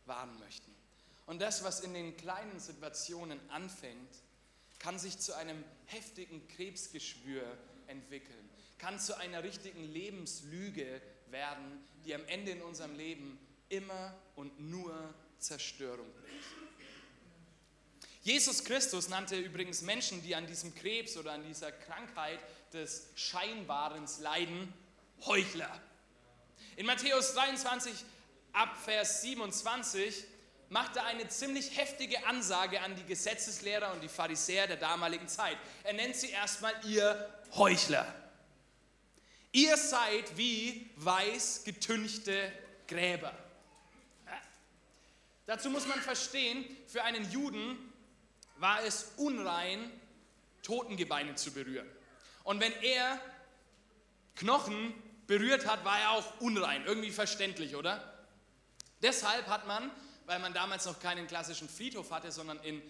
wahren 0.06 0.38
möchten. 0.40 0.72
Und 1.25 1.42
das, 1.42 1.63
was 1.63 1.82
in 1.82 1.94
den 1.94 2.18
kleinen 2.18 2.60
Situationen 2.60 3.40
anfängt, 3.50 4.10
kann 4.80 4.98
sich 4.98 5.20
zu 5.20 5.36
einem 5.36 5.63
heftigen 5.86 6.48
Krebsgeschwür 6.50 7.44
entwickeln, 7.88 8.50
kann 8.80 9.00
zu 9.00 9.16
einer 9.18 9.44
richtigen 9.44 9.84
Lebenslüge 9.84 11.01
werden, 11.32 11.84
die 12.06 12.16
am 12.16 12.26
Ende 12.28 12.52
in 12.52 12.62
unserem 12.62 12.96
Leben 12.96 13.40
immer 13.70 14.14
und 14.36 14.60
nur 14.60 15.14
Zerstörung 15.40 16.08
bringt. 16.14 16.32
Jesus 18.24 18.64
Christus 18.64 19.10
nannte 19.10 19.36
übrigens 19.36 19.82
Menschen, 19.82 20.22
die 20.22 20.36
an 20.36 20.46
diesem 20.46 20.76
Krebs 20.76 21.18
oder 21.18 21.32
an 21.32 21.44
dieser 21.44 21.72
Krankheit 21.72 22.40
des 22.72 23.08
Scheinbarens 23.16 24.20
leiden, 24.20 24.72
Heuchler. 25.26 25.82
In 26.76 26.86
Matthäus 26.86 27.34
23 27.34 27.94
ab 28.54 28.78
Vers 28.84 29.24
27 29.24 30.24
macht 30.70 30.96
er 30.96 31.06
eine 31.06 31.28
ziemlich 31.30 31.76
heftige 31.78 32.26
Ansage 32.28 32.82
an 32.82 32.96
die 32.96 33.04
Gesetzeslehrer 33.04 33.92
und 33.92 34.02
die 34.02 34.08
Pharisäer 34.08 34.68
der 34.68 34.78
damaligen 34.78 35.28
Zeit. 35.28 35.58
Er 35.84 35.94
nennt 35.94 36.16
sie 36.16 36.30
erstmal 36.30 36.74
ihr 36.86 37.30
Heuchler. 37.56 38.06
Ihr 39.51 39.75
seid 39.77 40.38
wie 40.38 40.89
weiß 40.96 41.63
getünchte 41.65 42.51
Gräber. 42.88 43.34
Dazu 45.46 45.70
muss 45.70 45.86
man 45.88 46.00
verstehen, 46.00 46.65
für 46.88 47.03
einen 47.03 47.29
Juden 47.29 47.77
war 48.58 48.84
es 48.84 49.12
unrein, 49.17 49.91
Totengebeine 50.62 51.36
zu 51.36 51.51
berühren. 51.51 51.89
Und 52.43 52.62
wenn 52.62 52.72
er 52.81 53.20
Knochen 54.36 54.93
berührt 55.27 55.65
hat, 55.65 55.84
war 55.84 56.00
er 56.00 56.12
auch 56.12 56.39
unrein. 56.39 56.86
Irgendwie 56.86 57.12
verständlich, 57.12 57.75
oder? 57.75 58.25
Deshalb 59.01 59.48
hat 59.48 59.67
man, 59.67 59.91
weil 60.25 60.39
man 60.39 60.53
damals 60.53 60.86
noch 60.86 61.00
keinen 61.00 61.27
klassischen 61.27 61.67
Friedhof 61.67 62.12
hatte, 62.12 62.31
sondern 62.31 62.60
in 62.60 62.81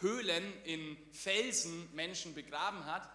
Höhlen, 0.00 0.52
in 0.64 0.96
Felsen 1.12 1.92
Menschen 1.94 2.34
begraben 2.34 2.84
hat, 2.84 3.08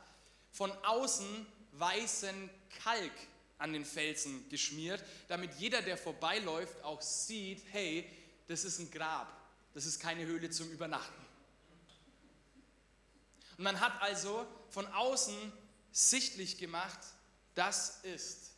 von 0.52 0.72
außen 0.84 1.46
weißen 1.74 2.50
Kalk 2.84 3.12
an 3.58 3.74
den 3.74 3.86
Felsen 3.86 4.48
geschmiert, 4.50 5.04
damit 5.28 5.54
jeder, 5.56 5.82
der 5.82 5.98
vorbeiläuft, 5.98 6.84
auch 6.84 7.02
sieht, 7.02 7.64
hey, 7.72 8.10
das 8.48 8.64
ist 8.64 8.80
ein 8.80 8.92
Grab, 8.92 9.28
das 9.74 9.86
ist 9.86 10.00
keine 10.00 10.26
Höhle 10.26 10.50
zum 10.50 10.70
Übernachten. 10.72 11.26
Und 13.58 13.64
man 13.64 13.80
hat 13.80 14.02
also 14.02 14.46
von 14.70 14.88
außen 14.88 15.36
sichtlich 15.92 16.58
gemacht, 16.58 17.00
das 17.54 18.00
ist 18.04 18.52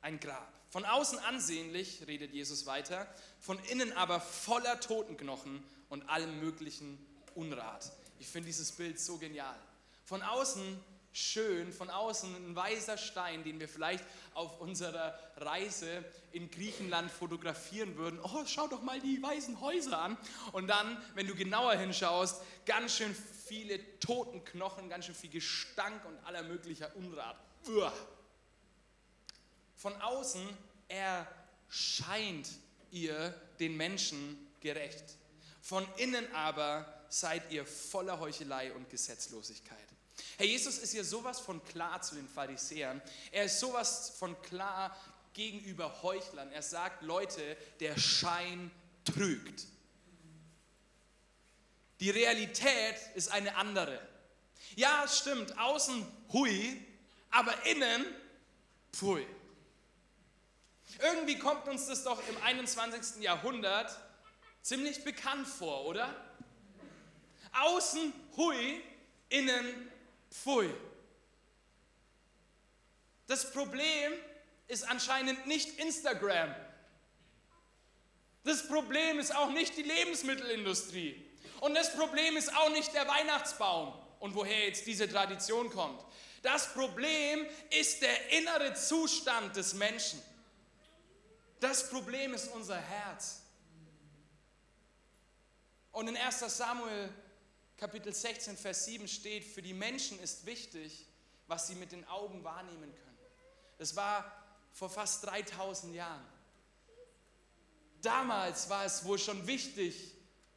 ein 0.00 0.20
Grab. 0.20 0.52
Von 0.70 0.84
außen 0.84 1.18
ansehnlich, 1.18 2.04
redet 2.06 2.32
Jesus 2.32 2.64
weiter, 2.66 3.12
von 3.40 3.58
innen 3.64 3.92
aber 3.94 4.20
voller 4.20 4.78
Totenknochen 4.78 5.64
und 5.88 6.08
allem 6.08 6.38
möglichen 6.38 7.04
Unrat. 7.34 7.90
Ich 8.20 8.28
finde 8.28 8.46
dieses 8.46 8.70
Bild 8.70 9.00
so 9.00 9.18
genial. 9.18 9.58
Von 10.04 10.22
außen 10.22 10.80
schön, 11.12 11.72
von 11.72 11.90
außen 11.90 12.34
ein 12.34 12.54
weißer 12.54 12.96
Stein, 12.96 13.44
den 13.44 13.60
wir 13.60 13.68
vielleicht 13.68 14.04
auf 14.34 14.60
unserer 14.60 15.18
Reise 15.36 16.04
in 16.32 16.50
Griechenland 16.50 17.10
fotografieren 17.10 17.96
würden. 17.96 18.20
Oh, 18.22 18.44
schau 18.46 18.68
doch 18.68 18.82
mal 18.82 19.00
die 19.00 19.22
weißen 19.22 19.60
Häuser 19.60 19.98
an. 19.98 20.16
Und 20.52 20.68
dann, 20.68 20.96
wenn 21.14 21.26
du 21.26 21.34
genauer 21.34 21.74
hinschaust, 21.74 22.42
ganz 22.66 22.96
schön 22.96 23.14
viele 23.46 23.98
Totenknochen, 23.98 24.88
ganz 24.88 25.06
schön 25.06 25.14
viel 25.14 25.30
Gestank 25.30 26.04
und 26.04 26.16
aller 26.24 26.42
möglicher 26.42 26.94
Unrat. 26.96 27.36
Uah. 27.66 27.92
Von 29.74 30.00
außen 30.00 30.46
erscheint 30.88 32.48
ihr 32.90 33.34
den 33.58 33.76
Menschen 33.76 34.46
gerecht. 34.60 35.16
Von 35.62 35.86
innen 35.96 36.32
aber 36.34 37.04
seid 37.08 37.50
ihr 37.50 37.66
voller 37.66 38.20
Heuchelei 38.20 38.72
und 38.72 38.88
Gesetzlosigkeit. 38.88 39.89
Herr 40.36 40.46
Jesus 40.46 40.78
ist 40.78 40.92
hier 40.92 41.04
sowas 41.04 41.40
von 41.40 41.64
klar 41.64 42.00
zu 42.02 42.14
den 42.14 42.28
Pharisäern. 42.28 43.00
Er 43.30 43.44
ist 43.44 43.60
sowas 43.60 44.12
von 44.18 44.40
klar 44.42 44.96
gegenüber 45.32 46.02
Heuchlern. 46.02 46.50
Er 46.52 46.62
sagt, 46.62 47.02
Leute, 47.02 47.56
der 47.78 47.98
Schein 47.98 48.70
trügt. 49.04 49.66
Die 52.00 52.10
Realität 52.10 52.96
ist 53.14 53.30
eine 53.30 53.56
andere. 53.56 54.00
Ja, 54.76 55.04
es 55.04 55.18
stimmt, 55.18 55.58
außen 55.58 56.06
hui, 56.32 56.86
aber 57.30 57.66
innen 57.66 58.06
pfui. 58.92 59.26
Irgendwie 60.98 61.38
kommt 61.38 61.68
uns 61.68 61.86
das 61.86 62.04
doch 62.04 62.20
im 62.28 62.42
21. 62.42 63.22
Jahrhundert 63.22 63.96
ziemlich 64.62 65.04
bekannt 65.04 65.46
vor, 65.46 65.84
oder? 65.86 66.14
Außen 67.52 68.12
hui, 68.36 68.82
innen 69.28 69.89
pfui. 70.30 70.72
Das 73.26 73.50
Problem 73.52 74.12
ist 74.68 74.88
anscheinend 74.88 75.46
nicht 75.46 75.78
Instagram. 75.78 76.54
Das 78.44 78.66
Problem 78.66 79.18
ist 79.18 79.34
auch 79.34 79.50
nicht 79.50 79.76
die 79.76 79.82
Lebensmittelindustrie. 79.82 81.26
Und 81.60 81.74
das 81.74 81.94
Problem 81.94 82.36
ist 82.36 82.56
auch 82.56 82.70
nicht 82.70 82.94
der 82.94 83.06
Weihnachtsbaum 83.06 83.94
und 84.18 84.34
woher 84.34 84.66
jetzt 84.66 84.86
diese 84.86 85.08
Tradition 85.08 85.70
kommt. 85.70 86.02
Das 86.42 86.72
Problem 86.72 87.46
ist 87.70 88.00
der 88.00 88.30
innere 88.30 88.74
Zustand 88.74 89.56
des 89.56 89.74
Menschen. 89.74 90.22
Das 91.60 91.90
Problem 91.90 92.32
ist 92.32 92.50
unser 92.52 92.78
Herz. 92.78 93.42
Und 95.92 96.08
in 96.08 96.16
1 96.16 96.40
Samuel 96.56 97.10
Kapitel 97.80 98.12
16, 98.12 98.58
Vers 98.58 98.84
7 98.84 99.08
steht, 99.08 99.42
für 99.42 99.62
die 99.62 99.72
Menschen 99.72 100.20
ist 100.20 100.44
wichtig, 100.44 101.06
was 101.46 101.66
sie 101.66 101.74
mit 101.74 101.92
den 101.92 102.06
Augen 102.08 102.44
wahrnehmen 102.44 102.94
können. 102.94 103.18
Das 103.78 103.96
war 103.96 104.30
vor 104.74 104.90
fast 104.90 105.24
3000 105.24 105.94
Jahren. 105.94 106.26
Damals 108.02 108.68
war 108.68 108.84
es 108.84 109.02
wohl 109.06 109.18
schon 109.18 109.46
wichtig, 109.46 110.12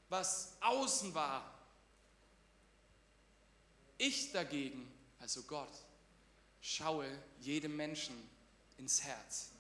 was 0.10 0.58
außen 0.60 1.14
war. 1.14 1.50
Ich 3.98 4.34
dagegen, 4.34 4.92
also 5.22 5.44
Gott, 5.44 5.74
schaue 6.60 7.08
jedem 7.40 7.78
Menschen 7.78 8.16
ins 8.78 9.02
Herz. 9.02 9.52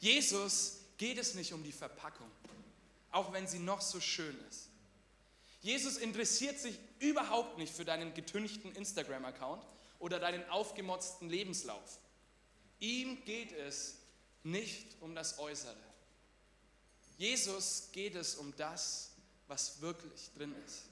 Jesus 0.00 0.80
geht 0.98 1.16
es 1.16 1.32
nicht 1.32 1.54
um 1.54 1.64
die 1.64 1.72
Verpackung, 1.72 2.30
auch 3.10 3.32
wenn 3.32 3.46
sie 3.46 3.58
noch 3.58 3.80
so 3.80 4.00
schön 4.00 4.38
ist. 4.50 4.68
Jesus 5.66 5.96
interessiert 5.96 6.60
sich 6.60 6.78
überhaupt 7.00 7.58
nicht 7.58 7.74
für 7.74 7.84
deinen 7.84 8.14
getünchten 8.14 8.72
Instagram-Account 8.76 9.66
oder 9.98 10.20
deinen 10.20 10.48
aufgemotzten 10.48 11.28
Lebenslauf. 11.28 11.98
Ihm 12.78 13.24
geht 13.24 13.50
es 13.50 13.96
nicht 14.44 14.86
um 15.00 15.16
das 15.16 15.40
Äußere. 15.40 15.74
Jesus 17.18 17.88
geht 17.90 18.14
es 18.14 18.36
um 18.36 18.54
das, 18.56 19.10
was 19.48 19.80
wirklich 19.80 20.30
drin 20.36 20.54
ist. 20.64 20.82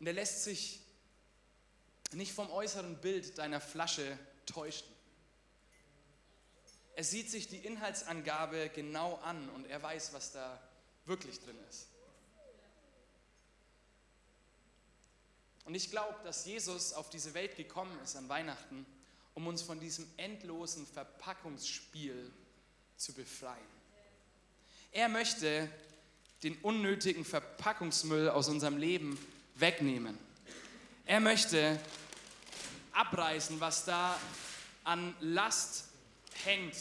Und 0.00 0.08
er 0.08 0.14
lässt 0.14 0.42
sich 0.42 0.80
nicht 2.10 2.32
vom 2.32 2.50
äußeren 2.50 2.96
Bild 2.96 3.38
deiner 3.38 3.60
Flasche 3.60 4.18
täuschen. 4.44 4.88
Er 6.96 7.04
sieht 7.04 7.30
sich 7.30 7.46
die 7.46 7.58
Inhaltsangabe 7.58 8.70
genau 8.70 9.20
an 9.22 9.48
und 9.50 9.66
er 9.66 9.80
weiß, 9.80 10.12
was 10.14 10.32
da 10.32 10.60
wirklich 11.06 11.38
drin 11.38 11.56
ist. 11.70 11.86
Und 15.68 15.74
ich 15.74 15.90
glaube, 15.90 16.16
dass 16.24 16.46
Jesus 16.46 16.94
auf 16.94 17.10
diese 17.10 17.34
Welt 17.34 17.54
gekommen 17.54 17.92
ist 18.02 18.16
an 18.16 18.26
Weihnachten, 18.30 18.86
um 19.34 19.46
uns 19.46 19.60
von 19.60 19.78
diesem 19.78 20.06
endlosen 20.16 20.86
Verpackungsspiel 20.86 22.32
zu 22.96 23.12
befreien. 23.12 23.58
Er 24.92 25.10
möchte 25.10 25.70
den 26.42 26.56
unnötigen 26.62 27.22
Verpackungsmüll 27.22 28.30
aus 28.30 28.48
unserem 28.48 28.78
Leben 28.78 29.18
wegnehmen. 29.56 30.18
Er 31.04 31.20
möchte 31.20 31.78
abreißen, 32.92 33.60
was 33.60 33.84
da 33.84 34.18
an 34.84 35.14
Last 35.20 35.84
hängt. 36.44 36.76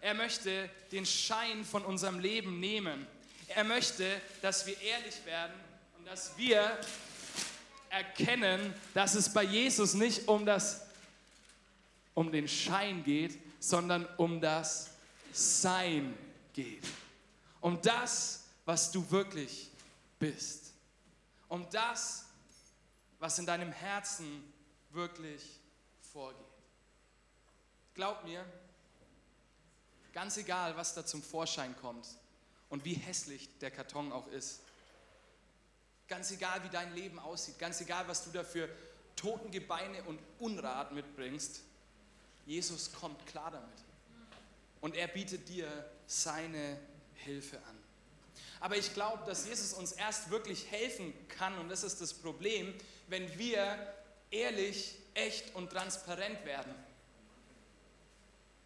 Er 0.00 0.14
möchte 0.14 0.70
den 0.92 1.06
Schein 1.06 1.64
von 1.64 1.84
unserem 1.84 2.20
Leben 2.20 2.60
nehmen. 2.60 3.04
Er 3.48 3.64
möchte, 3.64 4.22
dass 4.42 4.64
wir 4.64 4.80
ehrlich 4.80 5.24
werden 5.24 5.54
und 5.96 6.06
dass 6.06 6.38
wir 6.38 6.78
erkennen, 7.90 8.74
dass 8.94 9.14
es 9.14 9.32
bei 9.32 9.42
Jesus 9.42 9.94
nicht 9.94 10.28
um, 10.28 10.46
das, 10.46 10.86
um 12.14 12.30
den 12.32 12.48
Schein 12.48 13.02
geht, 13.04 13.38
sondern 13.60 14.06
um 14.16 14.40
das 14.40 14.90
Sein 15.32 16.16
geht. 16.52 16.86
Um 17.60 17.80
das, 17.82 18.44
was 18.64 18.90
du 18.90 19.10
wirklich 19.10 19.70
bist. 20.18 20.72
Um 21.48 21.66
das, 21.70 22.26
was 23.18 23.38
in 23.38 23.46
deinem 23.46 23.72
Herzen 23.72 24.42
wirklich 24.90 25.42
vorgeht. 26.12 26.44
Glaub 27.94 28.24
mir, 28.24 28.44
Ganz 30.18 30.36
egal, 30.36 30.76
was 30.76 30.94
da 30.94 31.06
zum 31.06 31.22
Vorschein 31.22 31.76
kommt 31.80 32.06
und 32.70 32.84
wie 32.84 32.94
hässlich 32.94 33.48
der 33.60 33.70
Karton 33.70 34.10
auch 34.10 34.26
ist. 34.26 34.60
Ganz 36.08 36.30
egal, 36.30 36.62
wie 36.64 36.68
dein 36.68 36.94
Leben 36.94 37.18
aussieht. 37.18 37.58
Ganz 37.58 37.80
egal, 37.80 38.08
was 38.08 38.24
du 38.24 38.30
da 38.30 38.42
für 38.42 38.68
Totengebeine 39.16 40.02
und 40.04 40.18
Unrat 40.38 40.92
mitbringst. 40.92 41.60
Jesus 42.46 42.92
kommt 42.92 43.26
klar 43.26 43.50
damit. 43.50 43.68
Und 44.80 44.96
er 44.96 45.08
bietet 45.08 45.48
dir 45.48 45.68
seine 46.06 46.78
Hilfe 47.14 47.58
an. 47.58 47.78
Aber 48.60 48.76
ich 48.76 48.94
glaube, 48.94 49.24
dass 49.26 49.46
Jesus 49.46 49.72
uns 49.72 49.92
erst 49.92 50.30
wirklich 50.30 50.70
helfen 50.70 51.12
kann, 51.28 51.58
und 51.58 51.68
das 51.68 51.84
ist 51.84 52.00
das 52.00 52.14
Problem, 52.14 52.74
wenn 53.08 53.38
wir 53.38 53.76
ehrlich, 54.30 54.96
echt 55.14 55.54
und 55.54 55.70
transparent 55.70 56.44
werden 56.44 56.74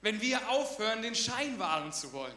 wenn 0.03 0.21
wir 0.21 0.51
aufhören, 0.51 1.01
den 1.01 1.15
Schein 1.15 1.59
wahren 1.59 1.93
zu 1.93 2.13
wollen. 2.13 2.37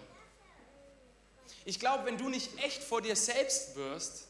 Ich 1.66 1.80
glaube, 1.80 2.06
wenn 2.06 2.18
du 2.18 2.30
nicht 2.30 2.64
echt 2.64 2.82
vor 2.82 3.02
dir 3.02 3.16
selbst 3.16 3.76
wirst, 3.76 4.28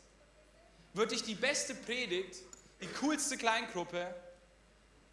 wird 0.96 1.12
dich 1.12 1.24
die 1.24 1.36
beste 1.36 1.76
Predigt, 1.76 2.42
die 2.82 2.88
coolste 2.88 3.38
Kleingruppe 3.38 4.14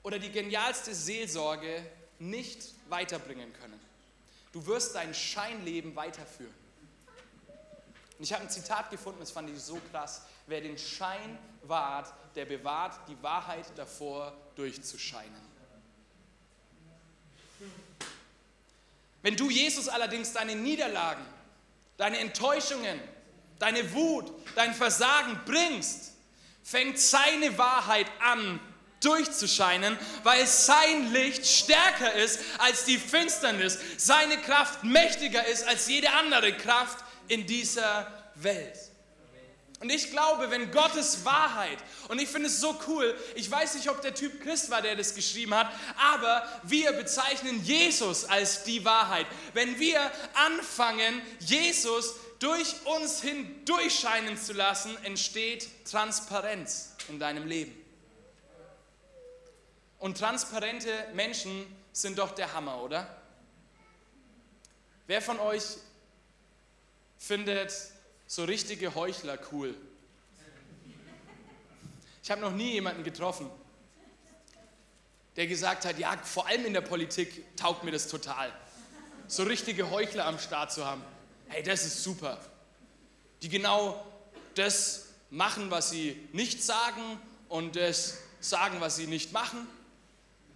oder 0.03 0.19
die 0.19 0.31
genialste 0.31 0.95
Seelsorge 0.95 1.85
nicht 2.19 2.75
weiterbringen 2.89 3.53
können. 3.61 3.81
Du 4.53 4.65
wirst 4.67 4.95
dein 4.95 5.13
Scheinleben 5.13 5.97
weiterführen. 5.97 6.55
Und 8.19 8.25
ich 8.25 8.33
habe 8.33 8.45
ein 8.45 8.51
Zitat 8.51 8.91
gefunden, 8.91 9.21
das 9.21 9.33
fand 9.33 9.51
ich 9.51 9.61
so 9.61 9.81
krass. 9.91 10.23
Wer 10.47 10.61
den 10.61 10.79
Schein 10.79 11.39
wahrt, 11.63 12.13
der 12.37 12.45
bewahrt 12.45 13.09
die 13.09 13.21
Wahrheit 13.23 13.67
davor 13.77 14.33
durchzuscheinen. 14.55 15.53
Wenn 19.23 19.37
du 19.37 19.51
Jesus 19.51 19.89
allerdings 19.89 20.33
deine 20.33 20.55
Niederlagen, 20.55 21.25
deine 21.97 22.19
Enttäuschungen, 22.19 23.01
deine 23.63 23.93
Wut, 23.95 24.33
dein 24.55 24.75
Versagen 24.75 25.41
bringst, 25.47 26.13
fängt 26.63 26.99
seine 26.99 27.57
Wahrheit 27.57 28.07
an 28.21 28.61
durchzuscheinen, 29.01 29.99
weil 30.23 30.47
sein 30.47 31.13
Licht 31.13 31.47
stärker 31.47 32.13
ist 32.15 32.41
als 32.59 32.85
die 32.85 32.99
Finsternis, 32.99 33.79
seine 33.97 34.39
Kraft 34.39 34.85
mächtiger 34.85 35.45
ist 35.47 35.67
als 35.67 35.89
jede 35.89 36.11
andere 36.13 36.57
Kraft 36.57 37.05
in 37.29 37.47
dieser 37.47 38.07
Welt. 38.37 38.79
Und 39.81 39.91
ich 39.91 40.13
glaube, 40.13 40.49
wenn 40.49 40.71
Gottes 40.71 41.25
Wahrheit, 41.25 41.79
und 42.07 42.21
ich 42.21 42.29
finde 42.29 42.47
es 42.47 42.61
so 42.61 42.79
cool, 42.87 43.17
ich 43.35 43.51
weiß 43.51 43.75
nicht, 43.75 43.91
ob 43.91 44.01
der 44.01 44.15
Typ 44.15 44.41
Christ 44.41 44.71
war, 44.71 44.81
der 44.81 44.95
das 44.95 45.17
geschrieben 45.17 45.53
hat, 45.55 45.73
aber 46.15 46.47
wir 46.63 46.93
bezeichnen 46.93 47.65
Jesus 47.65 48.25
als 48.25 48.63
die 48.63 48.85
Wahrheit. 48.85 49.27
Wenn 49.55 49.81
wir 49.81 50.01
anfangen, 50.35 51.21
Jesus 51.41 52.15
durch 52.43 52.75
uns 52.87 53.23
hindurchscheinen 53.23 54.37
zu 54.37 54.53
lassen, 54.53 54.97
entsteht 55.05 55.69
Transparenz 55.85 56.97
in 57.09 57.21
deinem 57.21 57.47
Leben. 57.47 57.73
Und 60.01 60.19
transparente 60.19 60.91
Menschen 61.15 61.65
sind 61.93 62.19
doch 62.19 62.33
der 62.33 62.53
Hammer, 62.53 62.83
oder? 62.83 63.17
Wer 65.07 65.23
von 65.23 65.39
euch 65.39 65.63
findet 67.17 67.73
so 68.27 68.43
richtige 68.43 68.97
Heuchler 68.97 69.39
cool? 69.53 69.77
Ich 72.25 72.31
habe 72.33 72.41
noch 72.41 72.53
nie 72.53 72.73
jemanden 72.73 73.05
getroffen, 73.05 73.49
der 75.37 75.47
gesagt 75.47 75.85
hat, 75.85 75.97
ja, 75.97 76.17
vor 76.25 76.49
allem 76.49 76.67
in 76.67 76.73
der 76.73 76.81
Politik 76.81 77.57
taugt 77.57 77.85
mir 77.85 77.93
das 77.93 78.09
total. 78.09 78.53
So 79.29 79.45
richtige 79.45 79.91
Heuchler 79.91 80.27
am 80.27 80.41
Start 80.41 80.73
zu 80.73 80.85
haben. 80.85 81.05
Hey, 81.53 81.63
das 81.63 81.85
ist 81.85 82.03
super. 82.03 82.39
Die 83.43 83.49
genau 83.49 84.05
das 84.55 85.07
machen, 85.31 85.71
was 85.71 85.91
sie 85.91 86.29
nicht 86.33 86.63
sagen 86.63 87.21
und 87.49 87.77
das 87.77 88.19
sagen, 88.41 88.81
was 88.81 88.97
sie 88.97 89.07
nicht 89.07 89.33
machen 89.33 89.67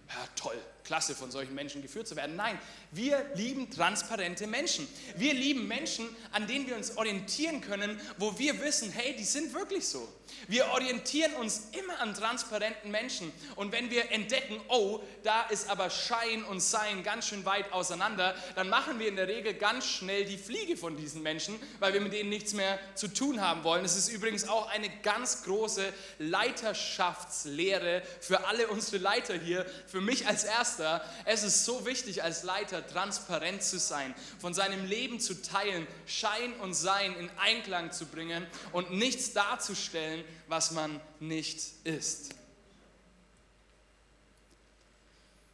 ja, 0.09 0.27
toll, 0.35 0.57
klasse, 0.83 1.15
von 1.15 1.31
solchen 1.31 1.53
Menschen 1.53 1.81
geführt 1.81 2.07
zu 2.07 2.15
werden. 2.15 2.35
Nein, 2.35 2.59
wir 2.91 3.25
lieben 3.35 3.69
transparente 3.69 4.47
Menschen. 4.47 4.87
Wir 5.15 5.33
lieben 5.33 5.67
Menschen, 5.67 6.07
an 6.31 6.47
denen 6.47 6.67
wir 6.67 6.75
uns 6.75 6.97
orientieren 6.97 7.61
können, 7.61 7.99
wo 8.17 8.37
wir 8.39 8.61
wissen, 8.61 8.91
hey, 8.91 9.15
die 9.15 9.25
sind 9.25 9.53
wirklich 9.53 9.87
so. 9.87 10.07
Wir 10.47 10.67
orientieren 10.67 11.33
uns 11.35 11.69
immer 11.71 11.99
an 11.99 12.13
transparenten 12.13 12.91
Menschen. 12.91 13.31
Und 13.55 13.71
wenn 13.71 13.89
wir 13.89 14.11
entdecken, 14.11 14.59
oh, 14.69 14.99
da 15.23 15.43
ist 15.43 15.69
aber 15.69 15.89
Schein 15.89 16.43
und 16.43 16.61
Sein 16.61 17.03
ganz 17.03 17.27
schön 17.27 17.45
weit 17.45 17.71
auseinander, 17.73 18.35
dann 18.55 18.69
machen 18.69 18.99
wir 18.99 19.07
in 19.07 19.15
der 19.15 19.27
Regel 19.27 19.53
ganz 19.53 19.85
schnell 19.85 20.25
die 20.25 20.37
Fliege 20.37 20.77
von 20.77 20.95
diesen 20.97 21.23
Menschen, 21.23 21.55
weil 21.79 21.93
wir 21.93 22.01
mit 22.01 22.13
denen 22.13 22.29
nichts 22.29 22.53
mehr 22.53 22.79
zu 22.95 23.07
tun 23.07 23.41
haben 23.41 23.63
wollen. 23.63 23.83
Es 23.83 23.95
ist 23.95 24.09
übrigens 24.09 24.47
auch 24.47 24.67
eine 24.69 24.89
ganz 25.01 25.43
große 25.43 25.93
Leiterschaftslehre 26.19 28.03
für 28.21 28.45
alle 28.47 28.67
unsere 28.67 28.97
Leiter 28.97 29.35
hier, 29.35 29.65
für 29.87 30.01
mich 30.01 30.27
als 30.27 30.43
Erster. 30.43 31.03
Es 31.25 31.43
ist 31.43 31.65
so 31.65 31.85
wichtig, 31.85 32.23
als 32.23 32.43
Leiter 32.43 32.76
transparent 32.85 33.63
zu 33.63 33.79
sein, 33.79 34.13
von 34.39 34.53
seinem 34.53 34.85
Leben 34.85 35.19
zu 35.19 35.41
teilen, 35.41 35.87
Schein 36.05 36.53
und 36.61 36.73
Sein 36.73 37.15
in 37.15 37.29
Einklang 37.37 37.91
zu 37.91 38.05
bringen 38.05 38.45
und 38.73 38.91
nichts 38.91 39.33
darzustellen, 39.33 40.23
was 40.47 40.71
man 40.71 40.99
nicht 41.19 41.59
ist. 41.83 42.35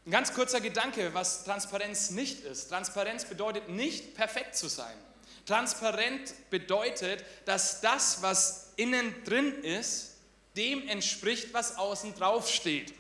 Ein 0.06 0.12
ganz 0.12 0.34
kurzer 0.34 0.60
Gedanke, 0.60 1.14
was 1.14 1.46
Transparenz 1.46 2.10
nicht 2.10 2.42
ist. 2.42 2.68
Transparenz 2.68 3.24
bedeutet 3.24 3.70
nicht 3.70 4.16
perfekt 4.16 4.58
zu 4.58 4.68
sein. 4.68 4.98
Transparent 5.46 6.34
bedeutet, 6.50 7.24
dass 7.46 7.80
das, 7.80 8.22
was 8.22 8.72
innen 8.76 9.14
drin 9.24 9.64
ist, 9.64 10.16
dem 10.56 10.88
entspricht, 10.88 11.54
was 11.54 11.78
außen 11.78 12.16
drauf 12.16 12.50
steht. 12.50 12.94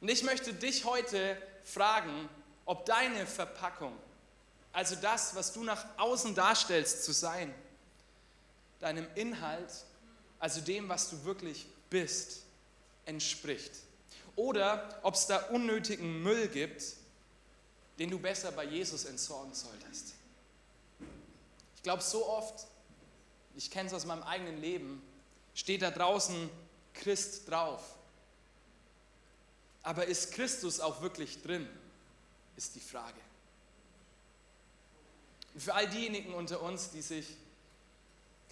Und 0.00 0.08
ich 0.08 0.22
möchte 0.22 0.52
dich 0.54 0.84
heute 0.84 1.36
fragen, 1.64 2.28
ob 2.64 2.86
deine 2.86 3.26
Verpackung, 3.26 3.96
also 4.72 4.96
das, 4.96 5.34
was 5.34 5.52
du 5.52 5.64
nach 5.64 5.84
außen 5.98 6.34
darstellst 6.34 7.04
zu 7.04 7.12
sein, 7.12 7.54
deinem 8.80 9.06
Inhalt, 9.14 9.70
also 10.38 10.60
dem, 10.60 10.88
was 10.88 11.10
du 11.10 11.24
wirklich 11.24 11.66
bist, 11.90 12.42
entspricht. 13.06 13.72
Oder 14.34 14.98
ob 15.02 15.14
es 15.14 15.26
da 15.26 15.36
unnötigen 15.48 16.22
Müll 16.22 16.48
gibt, 16.48 16.82
den 17.98 18.10
du 18.10 18.18
besser 18.18 18.50
bei 18.52 18.64
Jesus 18.64 19.04
entsorgen 19.04 19.54
solltest. 19.54 20.14
Ich 21.76 21.82
glaube, 21.82 22.02
so 22.02 22.26
oft, 22.26 22.66
ich 23.54 23.70
kenne 23.70 23.88
es 23.88 23.94
aus 23.94 24.06
meinem 24.06 24.22
eigenen 24.22 24.60
Leben, 24.60 25.02
steht 25.54 25.82
da 25.82 25.90
draußen 25.90 26.48
Christ 26.94 27.48
drauf. 27.48 27.82
Aber 29.82 30.06
ist 30.06 30.32
Christus 30.32 30.80
auch 30.80 31.02
wirklich 31.02 31.42
drin, 31.42 31.68
ist 32.56 32.74
die 32.74 32.80
Frage. 32.80 33.20
Und 35.54 35.60
für 35.60 35.74
all 35.74 35.88
diejenigen 35.88 36.34
unter 36.34 36.62
uns, 36.62 36.90
die 36.90 37.02
sich 37.02 37.26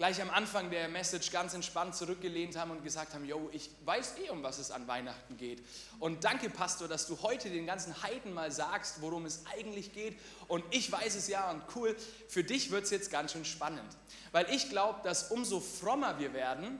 gleich 0.00 0.22
am 0.22 0.30
Anfang 0.30 0.70
der 0.70 0.88
Message 0.88 1.30
ganz 1.30 1.52
entspannt 1.52 1.94
zurückgelehnt 1.94 2.56
haben 2.56 2.70
und 2.70 2.82
gesagt 2.82 3.12
haben, 3.12 3.26
yo, 3.26 3.50
ich 3.52 3.68
weiß 3.84 4.14
eh, 4.24 4.30
um 4.30 4.42
was 4.42 4.58
es 4.58 4.70
an 4.70 4.88
Weihnachten 4.88 5.36
geht. 5.36 5.62
Und 5.98 6.24
danke, 6.24 6.48
Pastor, 6.48 6.88
dass 6.88 7.06
du 7.06 7.20
heute 7.20 7.50
den 7.50 7.66
ganzen 7.66 8.02
Heiden 8.02 8.32
mal 8.32 8.50
sagst, 8.50 9.02
worum 9.02 9.26
es 9.26 9.44
eigentlich 9.54 9.92
geht. 9.92 10.18
Und 10.48 10.64
ich 10.70 10.90
weiß 10.90 11.16
es 11.16 11.28
ja 11.28 11.50
und 11.50 11.62
cool, 11.74 11.94
für 12.28 12.42
dich 12.42 12.70
wird 12.70 12.84
es 12.84 12.90
jetzt 12.90 13.10
ganz 13.10 13.32
schön 13.32 13.44
spannend. 13.44 13.94
Weil 14.32 14.48
ich 14.50 14.70
glaube, 14.70 15.00
dass 15.02 15.30
umso 15.30 15.60
frommer 15.60 16.18
wir 16.18 16.32
werden, 16.32 16.78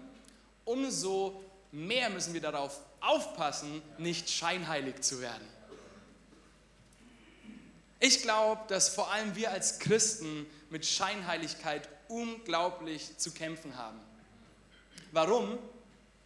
umso 0.64 1.44
mehr 1.72 2.08
müssen 2.08 2.32
wir 2.32 2.40
darauf 2.40 2.80
aufpassen, 3.00 3.82
nicht 3.98 4.30
scheinheilig 4.30 5.02
zu 5.02 5.20
werden. 5.20 5.46
Ich 8.00 8.22
glaube, 8.22 8.62
dass 8.68 8.88
vor 8.88 9.10
allem 9.10 9.36
wir 9.36 9.50
als 9.50 9.78
Christen 9.78 10.46
mit 10.70 10.86
Scheinheiligkeit 10.86 11.88
unglaublich 12.08 13.18
zu 13.18 13.30
kämpfen 13.30 13.76
haben. 13.76 14.00
Warum? 15.12 15.58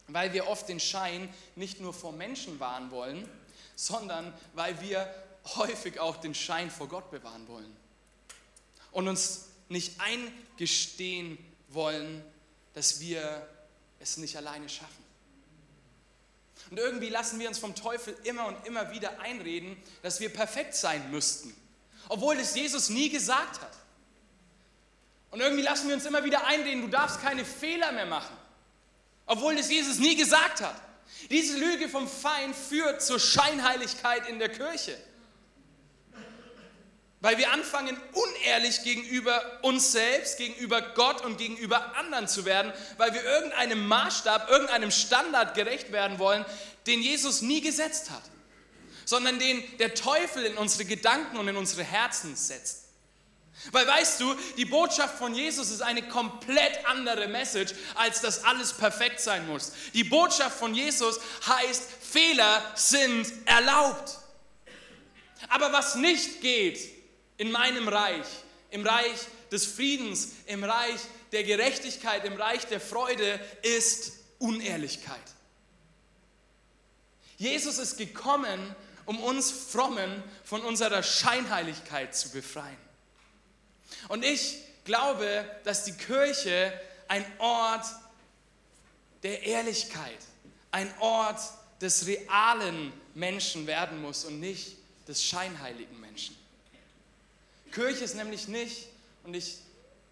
Weil 0.06 0.32
wir 0.32 0.46
oft 0.46 0.68
den 0.68 0.78
Schein 0.78 1.28
nicht 1.56 1.80
nur 1.80 1.92
vor 1.92 2.12
Menschen 2.12 2.60
wahren 2.60 2.92
wollen, 2.92 3.28
sondern 3.74 4.32
weil 4.54 4.80
wir 4.80 5.12
häufig 5.56 5.98
auch 5.98 6.16
den 6.16 6.34
Schein 6.34 6.70
vor 6.70 6.88
Gott 6.88 7.10
bewahren 7.10 7.48
wollen. 7.48 7.76
Und 8.92 9.08
uns 9.08 9.46
nicht 9.68 10.00
eingestehen 10.00 11.38
wollen, 11.70 12.24
dass 12.74 13.00
wir 13.00 13.48
es 13.98 14.16
nicht 14.16 14.36
alleine 14.36 14.68
schaffen. 14.68 15.04
Und 16.70 16.78
irgendwie 16.78 17.08
lassen 17.08 17.40
wir 17.40 17.48
uns 17.48 17.58
vom 17.58 17.74
Teufel 17.74 18.16
immer 18.24 18.46
und 18.46 18.66
immer 18.66 18.92
wieder 18.92 19.20
einreden, 19.20 19.76
dass 20.02 20.20
wir 20.20 20.28
perfekt 20.28 20.74
sein 20.74 21.10
müssten, 21.10 21.54
obwohl 22.08 22.36
es 22.36 22.54
Jesus 22.54 22.88
nie 22.88 23.08
gesagt 23.08 23.60
hat. 23.60 23.72
Und 25.30 25.40
irgendwie 25.40 25.62
lassen 25.62 25.88
wir 25.88 25.96
uns 25.96 26.06
immer 26.06 26.22
wieder 26.24 26.46
einreden, 26.46 26.82
du 26.82 26.88
darfst 26.88 27.20
keine 27.20 27.44
Fehler 27.44 27.90
mehr 27.92 28.06
machen. 28.06 28.36
Obwohl 29.26 29.54
es 29.54 29.70
Jesus 29.70 29.98
nie 29.98 30.16
gesagt 30.16 30.60
hat. 30.60 30.76
Diese 31.30 31.58
Lüge 31.58 31.88
vom 31.88 32.08
Feind 32.08 32.54
führt 32.54 33.02
zur 33.02 33.18
Scheinheiligkeit 33.18 34.28
in 34.28 34.38
der 34.38 34.50
Kirche. 34.50 34.96
Weil 37.20 37.38
wir 37.38 37.52
anfangen, 37.52 37.96
unehrlich 38.12 38.82
gegenüber 38.82 39.42
uns 39.62 39.92
selbst, 39.92 40.36
gegenüber 40.36 40.82
Gott 40.94 41.24
und 41.24 41.38
gegenüber 41.38 41.96
anderen 41.96 42.28
zu 42.28 42.44
werden, 42.44 42.72
weil 42.98 43.14
wir 43.14 43.24
irgendeinem 43.24 43.88
Maßstab, 43.88 44.50
irgendeinem 44.50 44.90
Standard 44.90 45.54
gerecht 45.54 45.90
werden 45.90 46.18
wollen, 46.18 46.44
den 46.86 47.00
Jesus 47.00 47.40
nie 47.40 47.62
gesetzt 47.62 48.10
hat, 48.10 48.22
sondern 49.04 49.38
den 49.38 49.62
der 49.78 49.94
Teufel 49.94 50.44
in 50.44 50.56
unsere 50.56 50.84
Gedanken 50.84 51.36
und 51.36 51.48
in 51.48 51.56
unsere 51.56 51.82
Herzen 51.82 52.36
setzt. 52.36 52.84
Weil 53.70 53.86
weißt 53.86 54.20
du, 54.20 54.34
die 54.56 54.64
Botschaft 54.64 55.16
von 55.16 55.34
Jesus 55.34 55.70
ist 55.70 55.80
eine 55.80 56.02
komplett 56.08 56.84
andere 56.86 57.28
Message, 57.28 57.72
als 57.94 58.20
dass 58.20 58.44
alles 58.44 58.72
perfekt 58.72 59.20
sein 59.20 59.46
muss. 59.46 59.72
Die 59.94 60.04
Botschaft 60.04 60.58
von 60.58 60.74
Jesus 60.74 61.18
heißt, 61.46 61.82
Fehler 62.02 62.62
sind 62.74 63.26
erlaubt. 63.46 64.18
Aber 65.48 65.72
was 65.72 65.94
nicht 65.94 66.40
geht 66.40 66.80
in 67.36 67.50
meinem 67.52 67.88
Reich, 67.88 68.26
im 68.70 68.86
Reich 68.86 69.18
des 69.50 69.66
Friedens, 69.66 70.30
im 70.46 70.64
Reich 70.64 71.00
der 71.32 71.44
Gerechtigkeit, 71.44 72.24
im 72.24 72.34
Reich 72.34 72.66
der 72.66 72.80
Freude, 72.80 73.40
ist 73.62 74.12
Unehrlichkeit. 74.38 75.20
Jesus 77.36 77.78
ist 77.78 77.98
gekommen, 77.98 78.74
um 79.06 79.22
uns 79.22 79.50
Frommen 79.50 80.22
von 80.44 80.62
unserer 80.62 81.02
Scheinheiligkeit 81.02 82.14
zu 82.14 82.30
befreien. 82.30 82.76
Und 84.08 84.24
ich 84.24 84.58
glaube, 84.84 85.44
dass 85.64 85.84
die 85.84 85.92
Kirche 85.92 86.72
ein 87.08 87.24
Ort 87.38 87.86
der 89.22 89.42
Ehrlichkeit, 89.42 90.18
ein 90.70 90.92
Ort 91.00 91.40
des 91.80 92.06
realen 92.06 92.92
Menschen 93.14 93.66
werden 93.66 94.00
muss 94.00 94.24
und 94.24 94.40
nicht 94.40 94.76
des 95.08 95.22
scheinheiligen 95.22 96.00
Menschen. 96.00 96.36
Kirche 97.72 98.04
ist 98.04 98.14
nämlich 98.14 98.48
nicht, 98.48 98.88
und 99.24 99.34
ich 99.34 99.58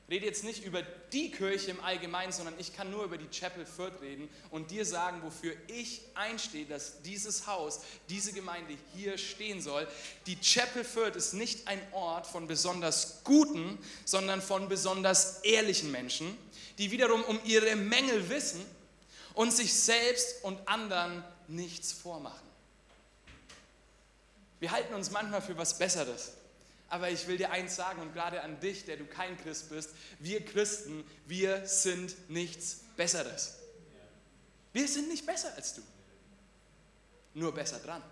rede 0.09 0.27
jetzt 0.27 0.45
nicht 0.45 0.65
über 0.65 0.83
die 1.13 1.31
Kirche 1.31 1.71
im 1.71 1.81
Allgemeinen, 1.81 2.33
sondern 2.33 2.55
ich 2.59 2.75
kann 2.75 2.91
nur 2.91 3.05
über 3.05 3.19
die 3.19 3.29
Chapel 3.29 3.67
Fürth 3.67 4.01
reden 4.01 4.29
und 4.51 4.71
dir 4.71 4.85
sagen, 4.85 5.23
wofür 5.23 5.55
ich 5.69 6.03
einstehe, 6.15 6.65
dass 6.65 7.03
dieses 7.03 7.47
Haus, 7.47 7.81
diese 8.09 8.33
Gemeinde 8.33 8.75
hier 8.95 9.19
stehen 9.19 9.61
soll. 9.61 9.87
Die 10.27 10.39
Chapel 10.41 10.85
Fürth 10.85 11.17
ist 11.17 11.35
nicht 11.35 11.69
ein 11.69 11.81
Ort 11.93 12.27
von 12.27 12.47
besonders 12.47 13.23
guten, 13.25 13.79
sondern 14.05 14.41
von 14.41 14.69
besonders 14.69 15.41
ehrlichen 15.43 15.91
Menschen, 15.91 16.37
die 16.79 16.91
wiederum 16.91 17.23
um 17.25 17.39
ihre 17.45 17.77
Mängel 17.77 18.29
wissen 18.31 18.65
und 19.35 19.53
sich 19.53 19.73
selbst 19.73 20.43
und 20.43 20.67
anderen 20.67 21.23
nichts 21.49 21.93
vormachen. 21.93 22.53
Wir 24.61 24.71
halten 24.71 24.95
uns 24.95 25.11
manchmal 25.11 25.43
für 25.43 25.57
was 25.59 25.77
Besseres. 25.77 26.33
Aber 26.93 27.09
ich 27.09 27.27
will 27.27 27.39
dir 27.39 27.51
eins 27.51 27.75
sagen 27.75 28.03
und 28.03 28.13
gerade 28.13 28.43
an 28.43 28.61
dich, 28.61 28.85
der 28.85 28.99
du 28.99 29.07
kein 29.07 29.39
Christ 29.39 29.71
bist, 29.71 29.95
wir 30.19 30.45
Christen, 30.45 31.05
wir 31.25 31.67
sind 31.67 32.15
nichts 32.29 32.85
Besseres. 32.99 33.57
Wir 34.75 34.87
sind 34.87 35.09
nicht 35.09 35.25
besser 35.25 35.55
als 35.57 35.73
du, 35.73 35.81
nur 37.33 37.55
besser 37.55 37.79
dran 37.79 38.03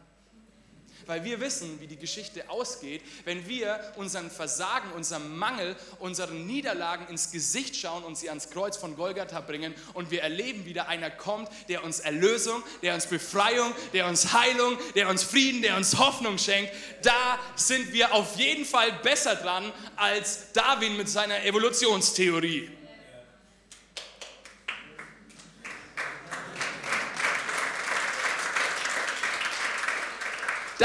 weil 1.07 1.25
wir 1.25 1.41
wissen, 1.41 1.81
wie 1.81 1.87
die 1.87 1.97
Geschichte 1.97 2.49
ausgeht, 2.49 3.03
wenn 3.25 3.47
wir 3.49 3.81
unseren 3.97 4.31
Versagen, 4.31 4.93
unserem 4.93 5.39
Mangel, 5.39 5.77
unseren 5.99 6.47
Niederlagen 6.47 7.07
ins 7.09 7.31
Gesicht 7.31 7.77
schauen 7.77 8.05
und 8.05 8.17
sie 8.17 8.29
ans 8.29 8.51
Kreuz 8.51 8.77
von 8.77 8.97
Golgatha 8.97 9.41
bringen 9.41 9.75
und 9.95 10.11
wir 10.11 10.23
erleben, 10.23 10.65
wie 10.65 10.73
da 10.73 10.85
einer 10.85 11.11
kommt, 11.11 11.49
der 11.69 11.85
uns 11.85 12.01
Erlösung, 12.01 12.63
der 12.83 12.95
uns 12.95 13.07
Befreiung, 13.07 13.73
der 13.93 14.07
uns 14.07 14.33
Heilung, 14.33 14.79
der 14.95 15.09
uns 15.09 15.23
Frieden, 15.23 15.63
der 15.63 15.77
uns 15.77 15.99
Hoffnung 15.99 16.39
schenkt, 16.39 16.73
da 17.03 17.39
sind 17.57 17.93
wir 17.93 18.15
auf 18.15 18.37
jeden 18.37 18.65
Fall 18.65 18.93
besser 19.03 19.37
dran 19.37 19.73
als 19.97 20.53
Darwin 20.53 20.97
mit 20.97 21.09
seiner 21.09 21.45
Evolutionstheorie. 21.45 22.80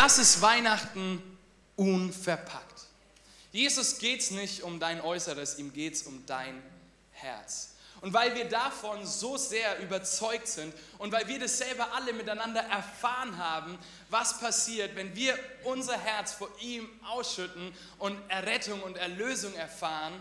Das 0.05 0.19
ist 0.19 0.39
Weihnachten 0.39 1.19
unverpackt. 1.75 2.83
Jesus 3.51 3.97
geht 3.97 4.19
es 4.19 4.29
nicht 4.29 4.61
um 4.61 4.79
dein 4.79 5.01
Äußeres, 5.01 5.57
ihm 5.57 5.73
geht 5.73 5.95
es 5.95 6.03
um 6.03 6.23
dein 6.27 6.61
Herz. 7.09 7.71
Und 8.01 8.13
weil 8.13 8.35
wir 8.35 8.45
davon 8.45 9.03
so 9.03 9.35
sehr 9.35 9.79
überzeugt 9.79 10.47
sind 10.47 10.75
und 10.99 11.11
weil 11.11 11.27
wir 11.27 11.39
das 11.39 11.57
selber 11.57 11.91
alle 11.95 12.13
miteinander 12.13 12.61
erfahren 12.61 13.39
haben, 13.39 13.79
was 14.11 14.39
passiert, 14.39 14.95
wenn 14.95 15.15
wir 15.15 15.39
unser 15.63 15.97
Herz 15.97 16.33
vor 16.33 16.51
ihm 16.61 16.87
ausschütten 17.09 17.73
und 17.97 18.15
Errettung 18.29 18.83
und 18.83 18.97
Erlösung 18.97 19.55
erfahren, 19.55 20.13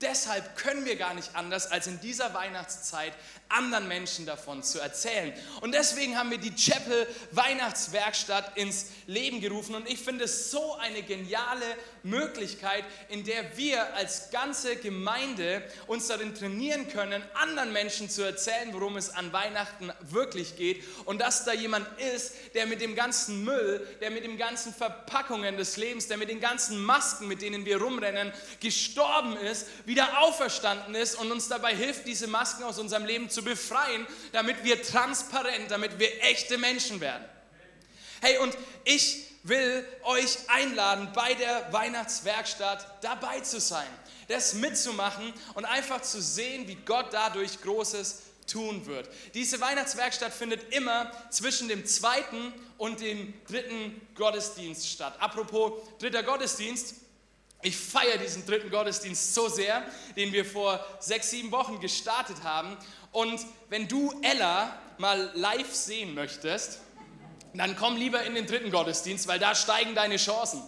deshalb 0.00 0.56
können 0.56 0.84
wir 0.84 0.96
gar 0.96 1.14
nicht 1.14 1.34
anders, 1.34 1.70
als 1.70 1.86
in 1.86 2.00
dieser 2.00 2.32
Weihnachtszeit 2.34 3.12
anderen 3.48 3.88
Menschen 3.88 4.26
davon 4.26 4.62
zu 4.62 4.78
erzählen. 4.78 5.32
Und 5.60 5.72
deswegen 5.72 6.16
haben 6.16 6.30
wir 6.30 6.38
die 6.38 6.54
Chapel 6.54 7.06
Weihnachtswerkstatt 7.32 8.56
ins 8.56 8.86
Leben 9.06 9.40
gerufen. 9.40 9.74
Und 9.74 9.88
ich 9.88 10.00
finde 10.00 10.24
es 10.24 10.50
so 10.50 10.74
eine 10.74 11.02
geniale 11.02 11.64
Möglichkeit, 12.02 12.84
in 13.08 13.24
der 13.24 13.56
wir 13.56 13.94
als 13.94 14.30
ganze 14.30 14.76
Gemeinde 14.76 15.62
uns 15.86 16.06
darin 16.06 16.34
trainieren 16.34 16.88
können, 16.88 17.22
anderen 17.34 17.72
Menschen 17.72 18.08
zu 18.08 18.22
erzählen, 18.22 18.72
worum 18.72 18.96
es 18.96 19.10
an 19.10 19.32
Weihnachten 19.32 19.92
wirklich 20.00 20.56
geht. 20.56 20.84
Und 21.04 21.20
dass 21.20 21.44
da 21.44 21.52
jemand 21.52 21.86
ist, 21.98 22.34
der 22.54 22.66
mit 22.66 22.80
dem 22.80 22.94
ganzen 22.94 23.44
Müll, 23.44 23.86
der 24.00 24.10
mit 24.10 24.24
den 24.24 24.38
ganzen 24.38 24.74
Verpackungen 24.74 25.56
des 25.56 25.76
Lebens, 25.76 26.08
der 26.08 26.16
mit 26.16 26.28
den 26.28 26.40
ganzen 26.40 26.82
Masken, 26.82 27.28
mit 27.28 27.42
denen 27.42 27.64
wir 27.64 27.80
rumrennen, 27.80 28.32
gestorben 28.60 29.36
ist, 29.36 29.66
wieder 29.86 30.22
auferstanden 30.22 30.94
ist 30.94 31.14
und 31.14 31.30
uns 31.32 31.48
dabei 31.48 31.74
hilft, 31.74 32.06
diese 32.06 32.26
Masken 32.26 32.64
aus 32.64 32.78
unserem 32.78 33.04
Leben 33.04 33.30
zu 33.30 33.42
befreien, 33.42 34.06
damit 34.32 34.64
wir 34.64 34.82
transparent, 34.82 35.70
damit 35.70 35.98
wir 35.98 36.22
echte 36.24 36.58
Menschen 36.58 37.00
werden. 37.00 37.24
Hey, 38.20 38.38
und 38.38 38.56
ich 38.84 39.29
will 39.42 39.86
euch 40.04 40.38
einladen, 40.48 41.08
bei 41.14 41.34
der 41.34 41.72
Weihnachtswerkstatt 41.72 43.02
dabei 43.02 43.40
zu 43.40 43.60
sein, 43.60 43.86
das 44.28 44.54
mitzumachen 44.54 45.32
und 45.54 45.64
einfach 45.64 46.02
zu 46.02 46.20
sehen, 46.20 46.68
wie 46.68 46.76
Gott 46.76 47.06
dadurch 47.12 47.60
Großes 47.62 48.22
tun 48.46 48.86
wird. 48.86 49.08
Diese 49.34 49.60
Weihnachtswerkstatt 49.60 50.32
findet 50.32 50.74
immer 50.74 51.10
zwischen 51.30 51.68
dem 51.68 51.86
zweiten 51.86 52.52
und 52.78 53.00
dem 53.00 53.32
dritten 53.46 54.00
Gottesdienst 54.14 54.88
statt. 54.88 55.14
Apropos 55.20 55.82
dritter 55.98 56.22
Gottesdienst, 56.22 56.94
ich 57.62 57.76
feiere 57.76 58.18
diesen 58.18 58.46
dritten 58.46 58.70
Gottesdienst 58.70 59.34
so 59.34 59.48
sehr, 59.48 59.84
den 60.16 60.32
wir 60.32 60.44
vor 60.44 60.84
sechs, 60.98 61.30
sieben 61.30 61.50
Wochen 61.52 61.78
gestartet 61.78 62.42
haben. 62.42 62.76
Und 63.12 63.40
wenn 63.68 63.86
du 63.86 64.18
Ella 64.22 64.78
mal 64.98 65.30
live 65.34 65.74
sehen 65.74 66.14
möchtest, 66.14 66.80
dann 67.58 67.76
komm 67.76 67.96
lieber 67.96 68.22
in 68.24 68.34
den 68.34 68.46
dritten 68.46 68.70
Gottesdienst, 68.70 69.26
weil 69.28 69.38
da 69.38 69.54
steigen 69.54 69.94
deine 69.94 70.16
Chancen. 70.16 70.62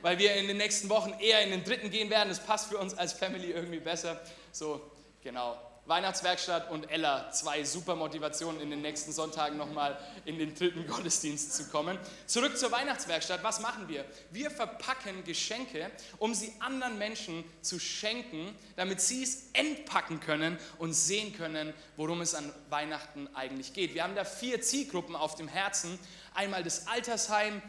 Weil 0.00 0.18
wir 0.18 0.34
in 0.34 0.48
den 0.48 0.56
nächsten 0.56 0.88
Wochen 0.88 1.14
eher 1.20 1.42
in 1.42 1.50
den 1.50 1.64
dritten 1.64 1.90
gehen 1.90 2.10
werden. 2.10 2.28
Das 2.28 2.40
passt 2.40 2.68
für 2.68 2.78
uns 2.78 2.94
als 2.94 3.12
Family 3.12 3.52
irgendwie 3.52 3.78
besser. 3.78 4.20
So, 4.50 4.80
genau. 5.22 5.56
Weihnachtswerkstatt 5.86 6.70
und 6.70 6.90
Ella, 6.90 7.32
zwei 7.32 7.64
super 7.64 7.96
Motivationen 7.96 8.60
in 8.60 8.70
den 8.70 8.82
nächsten 8.82 9.12
Sonntagen 9.12 9.58
nochmal 9.58 9.98
in 10.24 10.38
den 10.38 10.54
dritten 10.54 10.86
Gottesdienst 10.86 11.54
zu 11.54 11.64
kommen. 11.70 11.98
Zurück 12.26 12.56
zur 12.56 12.70
Weihnachtswerkstatt, 12.70 13.42
was 13.42 13.60
machen 13.60 13.88
wir? 13.88 14.04
Wir 14.30 14.52
verpacken 14.52 15.24
Geschenke, 15.24 15.90
um 16.18 16.34
sie 16.34 16.52
anderen 16.60 16.98
Menschen 16.98 17.44
zu 17.62 17.80
schenken, 17.80 18.56
damit 18.76 19.00
sie 19.00 19.24
es 19.24 19.48
entpacken 19.54 20.20
können 20.20 20.56
und 20.78 20.92
sehen 20.94 21.34
können, 21.36 21.74
worum 21.96 22.20
es 22.20 22.36
an 22.36 22.52
Weihnachten 22.70 23.28
eigentlich 23.34 23.72
geht. 23.72 23.94
Wir 23.94 24.04
haben 24.04 24.14
da 24.14 24.24
vier 24.24 24.62
Zielgruppen 24.62 25.16
auf 25.16 25.34
dem 25.34 25.48
Herzen. 25.48 25.98
Einmal 26.34 26.62
das 26.62 26.86
Altersheim, 26.86 27.60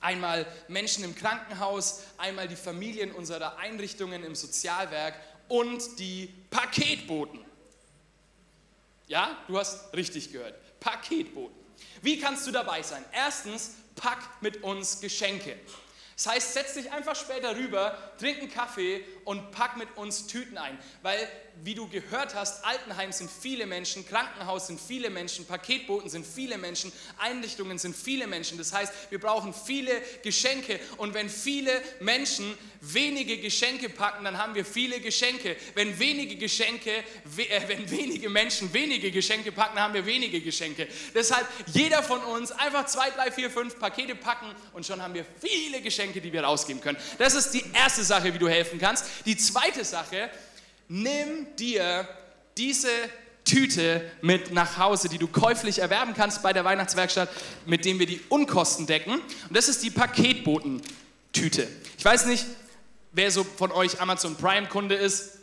einmal 0.00 0.46
Menschen 0.68 1.04
im 1.04 1.14
Krankenhaus, 1.14 2.02
einmal 2.18 2.48
die 2.48 2.56
Familien 2.56 3.12
unserer 3.12 3.58
Einrichtungen 3.58 4.24
im 4.24 4.34
Sozialwerk 4.34 5.14
und 5.48 5.98
die 5.98 6.32
Paketboten. 6.50 7.40
Ja, 9.08 9.36
du 9.46 9.58
hast 9.58 9.94
richtig 9.94 10.32
gehört. 10.32 10.54
Paketboten. 10.80 11.56
Wie 12.00 12.18
kannst 12.18 12.46
du 12.46 12.50
dabei 12.50 12.82
sein? 12.82 13.04
Erstens, 13.12 13.74
pack 13.94 14.20
mit 14.40 14.62
uns 14.62 15.00
Geschenke. 15.00 15.58
Das 16.16 16.26
heißt, 16.26 16.54
setz 16.54 16.74
dich 16.74 16.90
einfach 16.92 17.16
später 17.16 17.56
rüber, 17.56 17.96
trink 18.18 18.38
einen 18.38 18.50
Kaffee 18.50 19.04
und 19.24 19.50
pack 19.52 19.76
mit 19.76 19.96
uns 19.96 20.26
Tüten 20.26 20.58
ein. 20.58 20.78
Weil, 21.02 21.18
wie 21.62 21.74
du 21.74 21.88
gehört 21.88 22.34
hast, 22.34 22.64
Altenheim 22.64 23.12
sind 23.12 23.30
viele 23.30 23.66
Menschen, 23.66 24.06
Krankenhaus 24.06 24.66
sind 24.66 24.80
viele 24.80 25.10
Menschen, 25.10 25.44
Paketboten 25.46 26.08
sind 26.10 26.26
viele 26.26 26.58
Menschen, 26.58 26.92
Einrichtungen 27.18 27.78
sind 27.78 27.96
viele 27.96 28.26
Menschen. 28.26 28.58
Das 28.58 28.72
heißt, 28.72 28.92
wir 29.10 29.20
brauchen 29.20 29.54
viele 29.54 29.92
Geschenke. 30.22 30.80
Und 30.96 31.14
wenn 31.14 31.28
viele 31.28 31.72
Menschen 32.00 32.56
wenige 32.80 33.38
Geschenke 33.38 33.88
packen, 33.88 34.24
dann 34.24 34.38
haben 34.38 34.54
wir 34.54 34.64
viele 34.64 35.00
Geschenke. 35.00 35.56
Wenn 35.74 35.98
wenige 35.98 36.36
Geschenke, 36.36 36.90
äh, 36.90 37.68
wenn 37.68 37.88
wenige 37.90 38.28
Menschen 38.28 38.72
wenige 38.72 39.10
Geschenke 39.10 39.52
packen, 39.52 39.76
dann 39.76 39.84
haben 39.84 39.94
wir 39.94 40.04
wenige 40.04 40.40
Geschenke. 40.40 40.88
Deshalb 41.14 41.46
jeder 41.66 42.02
von 42.02 42.20
uns 42.20 42.50
einfach 42.50 42.86
zwei, 42.86 43.10
drei, 43.10 43.30
vier, 43.30 43.50
fünf 43.50 43.78
Pakete 43.78 44.16
packen 44.16 44.46
und 44.72 44.84
schon 44.84 45.00
haben 45.00 45.14
wir 45.14 45.24
viele 45.40 45.80
Geschenke, 45.80 46.20
die 46.20 46.32
wir 46.32 46.42
rausgeben 46.42 46.82
können. 46.82 46.98
Das 47.18 47.34
ist 47.34 47.50
die 47.50 47.64
erste 47.72 48.02
Sache, 48.02 48.34
wie 48.34 48.38
du 48.38 48.48
helfen 48.48 48.78
kannst. 48.78 49.04
Die 49.26 49.36
zweite 49.36 49.84
Sache, 49.84 50.30
nimm 50.88 51.46
dir 51.56 52.08
diese 52.56 52.88
Tüte 53.44 54.02
mit 54.20 54.52
nach 54.52 54.78
Hause, 54.78 55.08
die 55.08 55.18
du 55.18 55.26
käuflich 55.26 55.80
erwerben 55.80 56.14
kannst 56.14 56.42
bei 56.42 56.52
der 56.52 56.64
Weihnachtswerkstatt, 56.64 57.28
mit 57.66 57.84
dem 57.84 57.98
wir 57.98 58.06
die 58.06 58.20
Unkosten 58.28 58.86
decken. 58.86 59.14
Und 59.14 59.56
das 59.56 59.68
ist 59.68 59.82
die 59.82 59.90
Paketbotentüte. 59.90 61.68
Ich 61.98 62.04
weiß 62.04 62.26
nicht, 62.26 62.46
wer 63.12 63.30
so 63.30 63.44
von 63.44 63.72
euch 63.72 64.00
Amazon 64.00 64.36
Prime 64.36 64.68
Kunde 64.68 64.94
ist. 64.94 65.38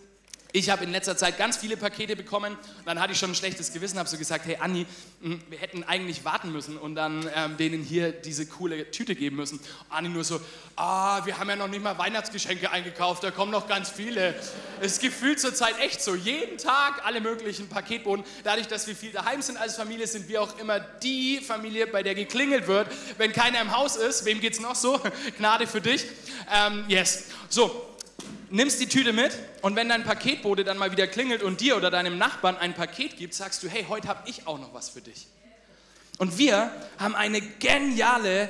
Ich 0.52 0.72
habe 0.72 0.84
in 0.84 0.92
letzter 0.92 1.16
Zeit 1.16 1.38
ganz 1.38 1.58
viele 1.58 1.78
Pakete 1.78 2.16
bekommen 2.16 2.58
dann 2.86 3.00
hatte 3.00 3.14
ich 3.14 3.20
schon 3.20 3.30
ein 3.30 3.36
schlechtes 3.36 3.72
Gewissen, 3.72 4.00
habe 4.00 4.10
so 4.10 4.18
gesagt, 4.18 4.48
hey 4.48 4.58
Anni, 4.60 4.88
hm, 5.22 5.40
wir 5.48 5.60
hätten 5.60 5.84
eigentlich 5.84 6.26
warten 6.26 6.52
müssen 6.52 6.76
und 6.76 6.96
dann 6.96 7.30
ähm, 7.36 7.56
denen 7.58 7.84
hier 7.84 8.12
diese 8.12 8.48
coole 8.48 8.90
Tüte 8.90 9.14
geben 9.14 9.36
müssen. 9.36 9.60
Anni 9.90 10.10
nur 10.10 10.24
so, 10.24 10.42
ah, 10.76 11.24
wir 11.24 11.38
haben 11.38 11.50
ja 11.50 11.56
noch 11.56 11.68
nicht 11.68 11.84
mal 11.84 12.00
Weihnachtsgeschenke 12.00 12.72
eingekauft, 12.72 13.24
da 13.24 13.30
kommen 13.30 13.52
noch 13.52 13.68
ganz 13.68 13.92
viele. 13.92 14.34
Es 14.82 14.98
gefühlt 15.00 15.40
zurzeit 15.40 15.80
echt 15.82 16.02
so, 16.02 16.16
jeden 16.16 16.58
Tag 16.58 17.06
alle 17.06 17.22
möglichen 17.22 17.70
Paketboden. 17.70 18.26
Dadurch, 18.44 18.68
dass 18.68 18.88
wir 18.88 18.96
viel 18.96 19.12
daheim 19.12 19.44
sind 19.44 19.58
als 19.58 19.76
Familie, 19.76 20.08
sind 20.08 20.28
wir 20.30 20.42
auch 20.42 20.58
immer 20.58 20.80
die 20.80 21.42
Familie, 21.46 21.86
bei 21.86 22.02
der 22.02 22.16
geklingelt 22.16 22.66
wird, 22.66 22.88
wenn 23.20 23.34
keiner 23.34 23.62
im 23.62 23.78
Haus 23.78 23.98
ist. 23.98 24.26
Wem 24.26 24.40
geht 24.40 24.54
es 24.54 24.60
noch 24.60 24.74
so? 24.74 25.00
Gnade 25.38 25.68
für 25.68 25.80
dich. 25.82 26.08
Ähm, 26.52 26.86
yes. 26.88 27.26
So, 27.50 27.89
nimmst 28.52 28.80
die 28.80 28.88
Tüte 28.88 29.14
mit 29.14 29.32
und 29.62 29.76
wenn 29.76 29.90
dein 29.90 30.04
Paketbote 30.04 30.64
dann 30.64 30.78
mal 30.78 30.92
wieder 30.92 31.08
klingelt 31.08 31.44
und 31.44 31.62
dir 31.62 31.78
oder 31.78 31.92
deinem 31.92 32.18
Nachbarn 32.18 32.58
ein 32.58 32.74
Paket 32.74 33.18
gibt, 33.18 33.34
sagst 33.34 33.64
du, 33.64 33.70
hey, 33.70 33.86
heute 33.88 34.08
habe 34.08 34.28
ich 34.30 34.48
auch 34.48 34.60
noch 34.60 34.74
was 34.74 34.90
für 34.90 35.02
dich. 35.02 35.28
Und 36.18 36.38
wir 36.38 36.72
haben 36.98 37.16
eine 37.16 37.42
geniale 37.42 38.50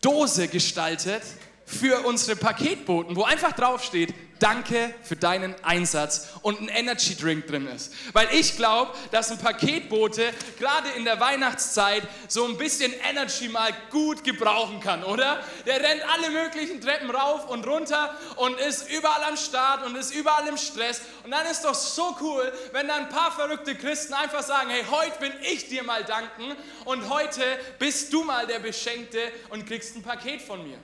Dose 0.00 0.48
gestaltet 0.48 1.22
für 1.68 2.06
unsere 2.06 2.34
Paketboten, 2.36 3.14
wo 3.14 3.24
einfach 3.24 3.52
draufsteht, 3.52 4.14
danke 4.38 4.94
für 5.02 5.16
deinen 5.16 5.54
Einsatz 5.64 6.28
und 6.42 6.60
ein 6.60 6.68
Energy 6.68 7.14
Drink 7.14 7.46
drin 7.46 7.66
ist. 7.66 7.92
Weil 8.12 8.28
ich 8.32 8.56
glaube, 8.56 8.92
dass 9.10 9.30
ein 9.30 9.38
Paketbote 9.38 10.22
gerade 10.58 10.88
in 10.96 11.04
der 11.04 11.20
Weihnachtszeit 11.20 12.02
so 12.28 12.44
ein 12.46 12.56
bisschen 12.56 12.92
Energy 13.08 13.48
mal 13.48 13.70
gut 13.90 14.24
gebrauchen 14.24 14.80
kann, 14.80 15.04
oder? 15.04 15.42
Der 15.66 15.80
rennt 15.80 16.02
alle 16.10 16.30
möglichen 16.30 16.80
Treppen 16.80 17.10
rauf 17.10 17.48
und 17.48 17.66
runter 17.66 18.16
und 18.36 18.58
ist 18.60 18.90
überall 18.90 19.24
am 19.24 19.36
Start 19.36 19.84
und 19.84 19.96
ist 19.96 20.14
überall 20.14 20.46
im 20.48 20.56
Stress. 20.56 21.02
Und 21.24 21.32
dann 21.32 21.46
ist 21.46 21.64
doch 21.64 21.74
so 21.74 22.16
cool, 22.20 22.50
wenn 22.72 22.88
da 22.88 22.94
ein 22.94 23.08
paar 23.08 23.32
verrückte 23.32 23.74
Christen 23.74 24.14
einfach 24.14 24.42
sagen, 24.42 24.70
hey, 24.70 24.84
heute 24.90 25.18
bin 25.20 25.32
ich 25.42 25.68
dir 25.68 25.82
mal 25.82 26.04
danken 26.04 26.56
und 26.84 27.10
heute 27.10 27.42
bist 27.78 28.12
du 28.12 28.24
mal 28.24 28.46
der 28.46 28.60
Beschenkte 28.60 29.18
und 29.50 29.66
kriegst 29.66 29.96
ein 29.96 30.02
Paket 30.02 30.40
von 30.40 30.66
mir. 30.66 30.78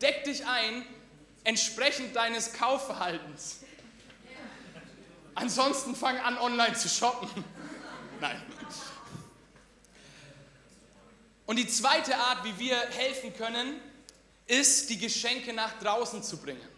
Deck 0.00 0.24
dich 0.24 0.46
ein 0.46 0.84
entsprechend 1.44 2.14
deines 2.16 2.52
Kaufverhaltens. 2.52 3.60
Ansonsten 5.34 5.94
fang 5.94 6.18
an, 6.18 6.38
online 6.38 6.74
zu 6.74 6.88
shoppen. 6.88 7.28
Nein. 8.20 8.42
Und 11.46 11.56
die 11.56 11.66
zweite 11.66 12.16
Art, 12.16 12.44
wie 12.44 12.58
wir 12.58 12.76
helfen 12.76 13.34
können, 13.36 13.80
ist, 14.46 14.90
die 14.90 14.98
Geschenke 14.98 15.52
nach 15.52 15.78
draußen 15.80 16.22
zu 16.22 16.36
bringen. 16.36 16.68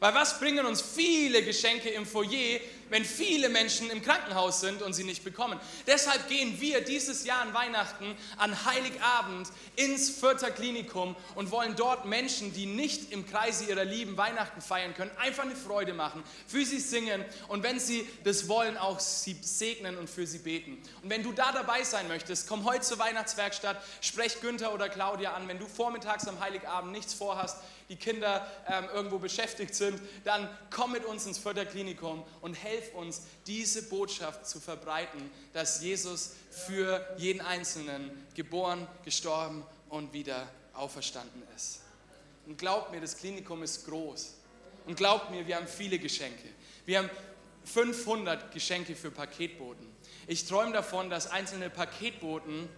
Weil 0.00 0.14
was 0.14 0.38
bringen 0.38 0.64
uns 0.64 0.80
viele 0.80 1.42
Geschenke 1.42 1.90
im 1.90 2.06
Foyer, 2.06 2.60
wenn 2.90 3.04
viele 3.04 3.48
Menschen 3.48 3.90
im 3.90 4.02
Krankenhaus 4.02 4.60
sind 4.60 4.82
und 4.82 4.92
sie 4.92 5.04
nicht 5.04 5.24
bekommen? 5.24 5.58
Deshalb 5.86 6.28
gehen 6.28 6.60
wir 6.60 6.80
dieses 6.82 7.24
Jahr 7.24 7.40
an 7.40 7.54
Weihnachten, 7.54 8.16
an 8.36 8.64
Heiligabend 8.64 9.48
ins 9.76 10.10
Fürther 10.10 10.50
Klinikum 10.50 11.16
und 11.34 11.50
wollen 11.50 11.76
dort 11.76 12.04
Menschen, 12.04 12.52
die 12.52 12.66
nicht 12.66 13.12
im 13.12 13.26
Kreise 13.26 13.64
ihrer 13.64 13.84
Lieben 13.84 14.16
Weihnachten 14.16 14.60
feiern 14.60 14.94
können, 14.94 15.10
einfach 15.18 15.44
eine 15.44 15.56
Freude 15.56 15.94
machen, 15.94 16.22
für 16.46 16.64
sie 16.64 16.80
singen 16.80 17.24
und 17.48 17.62
wenn 17.62 17.80
sie 17.80 18.08
das 18.24 18.48
wollen, 18.48 18.76
auch 18.76 19.00
sie 19.00 19.36
segnen 19.40 19.98
und 19.98 20.08
für 20.08 20.26
sie 20.26 20.38
beten. 20.38 20.82
Und 21.02 21.10
wenn 21.10 21.22
du 21.22 21.32
da 21.32 21.52
dabei 21.52 21.84
sein 21.84 22.08
möchtest, 22.08 22.48
komm 22.48 22.64
heute 22.64 22.82
zur 22.82 22.98
Weihnachtswerkstatt, 22.98 23.82
sprech 24.00 24.40
Günther 24.40 24.74
oder 24.74 24.88
Claudia 24.88 25.34
an. 25.34 25.48
Wenn 25.48 25.58
du 25.58 25.66
vormittags 25.66 26.26
am 26.28 26.40
Heiligabend 26.40 26.92
nichts 26.92 27.14
vorhast, 27.14 27.58
die 27.88 27.96
Kinder 27.96 28.46
ähm, 28.66 28.86
irgendwo 28.92 29.18
beschäftigt 29.18 29.74
sind, 29.74 30.00
dann 30.24 30.48
komm 30.70 30.92
mit 30.92 31.04
uns 31.04 31.26
ins 31.26 31.38
Förderklinikum 31.38 32.24
und 32.40 32.54
helf 32.54 32.94
uns, 32.94 33.22
diese 33.46 33.82
Botschaft 33.88 34.46
zu 34.46 34.60
verbreiten, 34.60 35.30
dass 35.52 35.82
Jesus 35.82 36.34
für 36.50 37.06
jeden 37.16 37.40
Einzelnen 37.40 38.26
geboren, 38.34 38.86
gestorben 39.04 39.64
und 39.88 40.12
wieder 40.12 40.48
auferstanden 40.74 41.42
ist. 41.56 41.80
Und 42.46 42.58
glaubt 42.58 42.92
mir, 42.92 43.00
das 43.00 43.16
Klinikum 43.16 43.62
ist 43.62 43.86
groß. 43.86 44.34
Und 44.86 44.96
glaubt 44.96 45.30
mir, 45.30 45.46
wir 45.46 45.56
haben 45.56 45.66
viele 45.66 45.98
Geschenke. 45.98 46.48
Wir 46.86 46.98
haben 46.98 47.10
500 47.64 48.52
Geschenke 48.52 48.96
für 48.96 49.10
Paketboten. 49.10 49.86
Ich 50.26 50.46
träume 50.46 50.72
davon, 50.72 51.10
dass 51.10 51.26
einzelne 51.26 51.68
Paketboten 51.68 52.68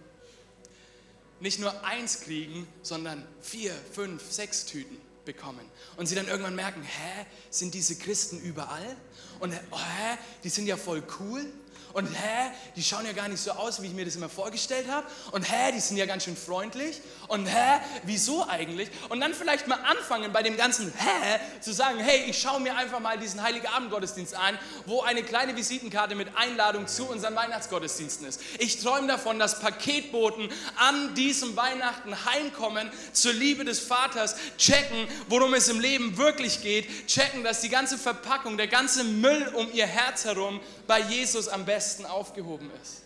nicht 1.41 1.59
nur 1.59 1.83
eins 1.83 2.21
kriegen, 2.21 2.67
sondern 2.83 3.27
vier, 3.41 3.73
fünf, 3.93 4.31
sechs 4.31 4.65
Tüten 4.65 4.97
bekommen. 5.25 5.65
Und 5.97 6.05
sie 6.07 6.15
dann 6.15 6.27
irgendwann 6.27 6.55
merken, 6.55 6.83
hä, 6.83 7.25
sind 7.49 7.73
diese 7.73 7.95
Christen 7.95 8.39
überall? 8.39 8.95
Und 9.39 9.53
oh, 9.71 9.77
hä, 9.77 10.17
die 10.43 10.49
sind 10.49 10.67
ja 10.67 10.77
voll 10.77 11.03
cool 11.19 11.45
und 11.93 12.07
hä, 12.07 12.51
die 12.75 12.83
schauen 12.83 13.05
ja 13.05 13.13
gar 13.13 13.27
nicht 13.27 13.41
so 13.41 13.51
aus, 13.51 13.81
wie 13.81 13.87
ich 13.87 13.93
mir 13.93 14.05
das 14.05 14.15
immer 14.15 14.29
vorgestellt 14.29 14.87
habe 14.89 15.05
und 15.31 15.43
hä, 15.43 15.71
die 15.73 15.79
sind 15.79 15.97
ja 15.97 16.05
ganz 16.05 16.23
schön 16.23 16.37
freundlich 16.37 17.01
und 17.27 17.45
hä, 17.45 17.79
wieso 18.03 18.47
eigentlich? 18.47 18.89
Und 19.09 19.19
dann 19.19 19.33
vielleicht 19.33 19.67
mal 19.67 19.79
anfangen 19.83 20.31
bei 20.31 20.43
dem 20.43 20.57
ganzen 20.57 20.93
hä 20.97 21.39
zu 21.59 21.73
sagen, 21.73 21.99
hey, 21.99 22.23
ich 22.29 22.39
schaue 22.39 22.59
mir 22.59 22.75
einfach 22.75 22.99
mal 22.99 23.17
diesen 23.17 23.41
Heiligabend-Gottesdienst 23.41 24.35
an, 24.35 24.57
wo 24.85 25.01
eine 25.01 25.23
kleine 25.23 25.55
Visitenkarte 25.55 26.15
mit 26.15 26.35
Einladung 26.35 26.87
zu 26.87 27.05
unseren 27.05 27.35
Weihnachtsgottesdiensten 27.35 28.27
ist. 28.27 28.41
Ich 28.59 28.79
träume 28.79 29.07
davon, 29.07 29.39
dass 29.39 29.59
Paketboten 29.59 30.49
an 30.77 31.13
diesem 31.15 31.55
Weihnachten 31.55 32.25
heimkommen, 32.25 32.89
zur 33.13 33.33
Liebe 33.33 33.65
des 33.65 33.79
Vaters, 33.79 34.35
checken, 34.57 35.07
worum 35.27 35.53
es 35.53 35.67
im 35.69 35.79
Leben 35.79 36.17
wirklich 36.17 36.61
geht, 36.61 37.07
checken, 37.07 37.43
dass 37.43 37.61
die 37.61 37.69
ganze 37.69 37.97
Verpackung, 37.97 38.57
der 38.57 38.67
ganze 38.67 39.03
Müll 39.03 39.51
um 39.55 39.71
ihr 39.73 39.87
Herz 39.87 40.25
herum 40.25 40.59
bei 40.87 40.99
Jesus 40.99 41.47
am 41.47 41.65
besten 41.65 42.05
aufgehoben 42.05 42.69
ist. 42.81 43.03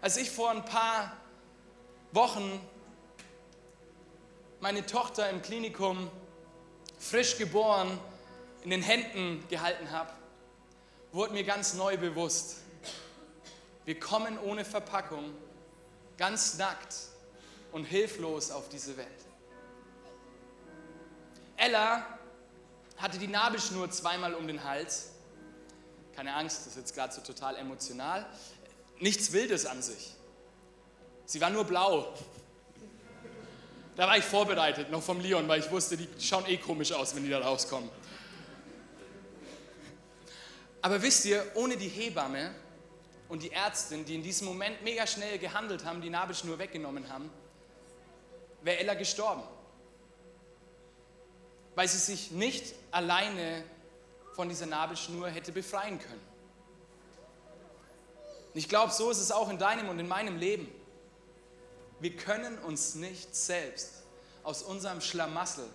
Als 0.00 0.16
ich 0.16 0.30
vor 0.30 0.50
ein 0.50 0.64
paar 0.64 1.16
Wochen 2.12 2.60
meine 4.60 4.84
Tochter 4.84 5.30
im 5.30 5.42
Klinikum 5.42 6.10
frisch 6.98 7.38
geboren 7.38 7.98
in 8.64 8.70
den 8.70 8.82
Händen 8.82 9.46
gehalten 9.48 9.90
habe, 9.90 10.10
wurde 11.12 11.32
mir 11.32 11.44
ganz 11.44 11.74
neu 11.74 11.96
bewusst, 11.96 12.58
wir 13.84 13.98
kommen 13.98 14.38
ohne 14.38 14.64
Verpackung, 14.64 15.34
ganz 16.16 16.58
nackt 16.58 16.94
und 17.72 17.84
hilflos 17.84 18.50
auf 18.50 18.68
diese 18.68 18.96
Welt. 18.96 19.08
Ella 21.56 22.06
hatte 23.02 23.18
die 23.18 23.26
Nabelschnur 23.26 23.90
zweimal 23.90 24.32
um 24.32 24.46
den 24.46 24.62
Hals. 24.62 25.10
Keine 26.14 26.34
Angst, 26.36 26.60
das 26.60 26.68
ist 26.68 26.76
jetzt 26.76 26.94
gerade 26.94 27.12
so 27.12 27.20
total 27.20 27.56
emotional. 27.56 28.24
Nichts 29.00 29.32
Wildes 29.32 29.66
an 29.66 29.82
sich. 29.82 30.14
Sie 31.26 31.40
war 31.40 31.50
nur 31.50 31.64
blau. 31.64 32.14
Da 33.96 34.06
war 34.06 34.16
ich 34.16 34.24
vorbereitet, 34.24 34.90
noch 34.90 35.02
vom 35.02 35.20
Leon, 35.20 35.48
weil 35.48 35.60
ich 35.60 35.70
wusste, 35.70 35.96
die 35.96 36.08
schauen 36.20 36.46
eh 36.46 36.56
komisch 36.56 36.92
aus, 36.92 37.14
wenn 37.14 37.24
die 37.24 37.30
da 37.30 37.40
rauskommen. 37.40 37.90
Aber 40.80 41.02
wisst 41.02 41.24
ihr, 41.24 41.44
ohne 41.54 41.76
die 41.76 41.88
Hebamme 41.88 42.54
und 43.28 43.42
die 43.42 43.50
Ärztin, 43.50 44.04
die 44.04 44.14
in 44.14 44.22
diesem 44.22 44.46
Moment 44.46 44.82
mega 44.82 45.06
schnell 45.06 45.38
gehandelt 45.38 45.84
haben, 45.84 46.00
die 46.00 46.10
Nabelschnur 46.10 46.58
weggenommen 46.58 47.12
haben, 47.12 47.30
wäre 48.62 48.78
Ella 48.78 48.94
gestorben 48.94 49.42
weil 51.74 51.88
sie 51.88 51.98
sich 51.98 52.30
nicht 52.30 52.74
alleine 52.90 53.64
von 54.34 54.48
dieser 54.48 54.66
Nabelschnur 54.66 55.28
hätte 55.28 55.52
befreien 55.52 55.98
können. 55.98 56.20
Und 58.52 58.58
ich 58.58 58.68
glaube, 58.68 58.92
so 58.92 59.10
ist 59.10 59.18
es 59.18 59.32
auch 59.32 59.48
in 59.48 59.58
deinem 59.58 59.88
und 59.88 59.98
in 59.98 60.08
meinem 60.08 60.36
Leben. 60.36 60.68
Wir 62.00 62.16
können 62.16 62.58
uns 62.58 62.94
nicht 62.94 63.34
selbst 63.34 64.02
aus 64.42 64.62
unserem 64.62 65.00
Schlamassel 65.00 65.66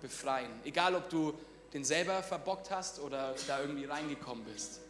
befreien, 0.00 0.50
egal 0.64 0.94
ob 0.94 1.10
du 1.10 1.34
den 1.72 1.84
selber 1.84 2.22
verbockt 2.22 2.70
hast 2.70 3.00
oder 3.00 3.34
da 3.46 3.60
irgendwie 3.60 3.84
reingekommen 3.84 4.44
bist. 4.44 4.80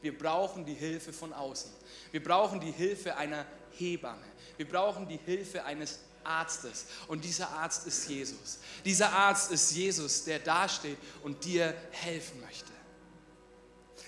Wir 0.00 0.16
brauchen 0.16 0.66
die 0.66 0.74
Hilfe 0.74 1.12
von 1.12 1.32
außen. 1.32 1.70
Wir 2.10 2.22
brauchen 2.22 2.60
die 2.60 2.70
Hilfe 2.70 3.16
einer 3.16 3.46
Hebamme. 3.78 4.24
Wir 4.56 4.68
brauchen 4.68 5.08
die 5.08 5.16
Hilfe 5.16 5.64
eines 5.64 6.00
Arztes. 6.24 6.86
Und 7.08 7.24
dieser 7.24 7.50
Arzt 7.50 7.86
ist 7.86 8.08
Jesus. 8.08 8.58
Dieser 8.84 9.12
Arzt 9.12 9.50
ist 9.50 9.72
Jesus, 9.72 10.24
der 10.24 10.38
dasteht 10.38 10.98
und 11.22 11.44
dir 11.44 11.74
helfen 11.90 12.40
möchte. 12.40 12.72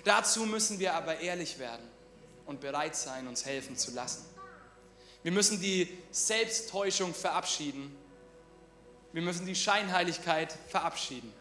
Dazu 0.05 0.47
müssen 0.47 0.79
wir 0.79 0.95
aber 0.95 1.21
ehrlich 1.21 1.59
werden 1.59 1.87
und 2.47 2.61
bereit 2.61 2.95
sein, 2.97 3.27
uns 3.27 3.45
helfen 3.45 3.77
zu 3.77 3.91
lassen. 3.91 4.25
Wir 5.23 5.33
müssen 5.33 5.61
die 5.61 5.99
Selbsttäuschung 6.13 7.13
verabschieden. 7.13 7.97
Wir 9.13 9.23
müssen 9.23 9.47
die 9.47 9.57
Scheinheiligkeit 9.57 10.57
verabschieden. 10.69 11.33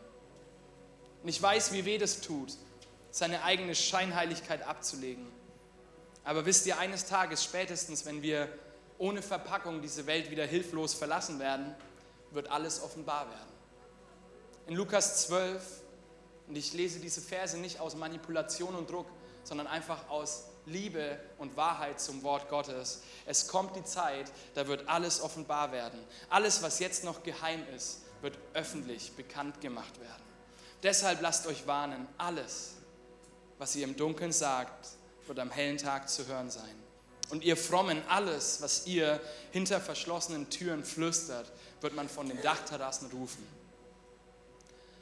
Und 1.21 1.29
ich 1.29 1.39
weiß, 1.39 1.71
wie 1.73 1.85
weh 1.85 1.97
das 1.97 2.21
tut, 2.21 2.53
seine 3.11 3.43
eigene 3.43 3.75
Scheinheiligkeit 3.75 4.63
abzulegen. 4.63 5.25
Aber 6.23 6.45
wisst 6.47 6.65
ihr, 6.65 6.79
eines 6.79 7.05
Tages 7.05 7.43
spätestens, 7.43 8.05
wenn 8.05 8.23
wir 8.23 8.49
ohne 8.97 9.21
Verpackung 9.21 9.81
diese 9.81 10.05
Welt 10.07 10.31
wieder 10.31 10.45
hilflos 10.45 10.93
verlassen 10.93 11.39
werden, 11.39 11.75
wird 12.31 12.49
alles 12.49 12.81
offenbar 12.81 13.29
werden. 13.29 13.53
In 14.67 14.75
Lukas 14.75 15.27
12, 15.27 15.81
und 16.47 16.55
ich 16.55 16.73
lese 16.73 16.99
diese 16.99 17.21
Verse 17.21 17.57
nicht 17.57 17.79
aus 17.79 17.95
Manipulation 17.95 18.75
und 18.75 18.89
Druck, 18.89 19.07
sondern 19.43 19.67
einfach 19.67 20.09
aus 20.09 20.45
Liebe 20.65 21.19
und 21.37 21.55
Wahrheit 21.55 21.99
zum 21.99 22.23
Wort 22.23 22.49
Gottes. 22.49 23.03
Es 23.25 23.47
kommt 23.47 23.75
die 23.75 23.83
Zeit, 23.83 24.31
da 24.55 24.67
wird 24.67 24.89
alles 24.89 25.21
offenbar 25.21 25.71
werden. 25.71 25.99
Alles, 26.29 26.63
was 26.63 26.79
jetzt 26.79 27.03
noch 27.03 27.23
geheim 27.23 27.63
ist, 27.75 28.01
wird 28.21 28.37
öffentlich 28.53 29.13
bekannt 29.15 29.61
gemacht 29.61 29.99
werden. 29.99 30.23
Deshalb 30.81 31.21
lasst 31.21 31.47
euch 31.47 31.67
warnen, 31.67 32.07
alles, 32.17 32.73
was 33.57 33.75
ihr 33.75 33.83
im 33.83 33.95
Dunkeln 33.95 34.31
sagt, 34.31 34.87
wird 35.27 35.39
am 35.39 35.51
hellen 35.51 35.77
Tag 35.77 36.09
zu 36.09 36.25
hören 36.27 36.49
sein. 36.49 36.84
Und 37.29 37.43
ihr 37.43 37.57
Frommen, 37.57 38.01
alles, 38.07 38.61
was 38.61 38.85
ihr 38.85 39.19
hinter 39.51 39.81
verschlossenen 39.81 40.49
Türen 40.49 40.83
flüstert, 40.83 41.51
wird 41.81 41.95
man 41.95 42.07
von 42.07 42.27
den 42.27 42.41
Dachterrassen 42.41 43.09
rufen. 43.11 43.45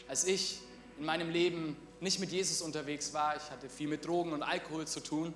Als 0.07 0.25
ich 0.25 0.59
in 0.97 1.05
meinem 1.05 1.29
Leben 1.29 1.75
nicht 1.99 2.19
mit 2.19 2.31
Jesus 2.31 2.61
unterwegs 2.61 3.13
war, 3.13 3.35
ich 3.35 3.43
hatte 3.49 3.69
viel 3.69 3.87
mit 3.87 4.05
Drogen 4.05 4.33
und 4.33 4.43
Alkohol 4.43 4.87
zu 4.87 4.99
tun, 4.99 5.33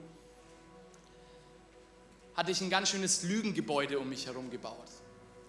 hatte 2.35 2.51
ich 2.51 2.61
ein 2.61 2.69
ganz 2.69 2.89
schönes 2.89 3.23
Lügengebäude 3.23 3.99
um 3.99 4.09
mich 4.09 4.27
herum 4.27 4.49
gebaut. 4.49 4.87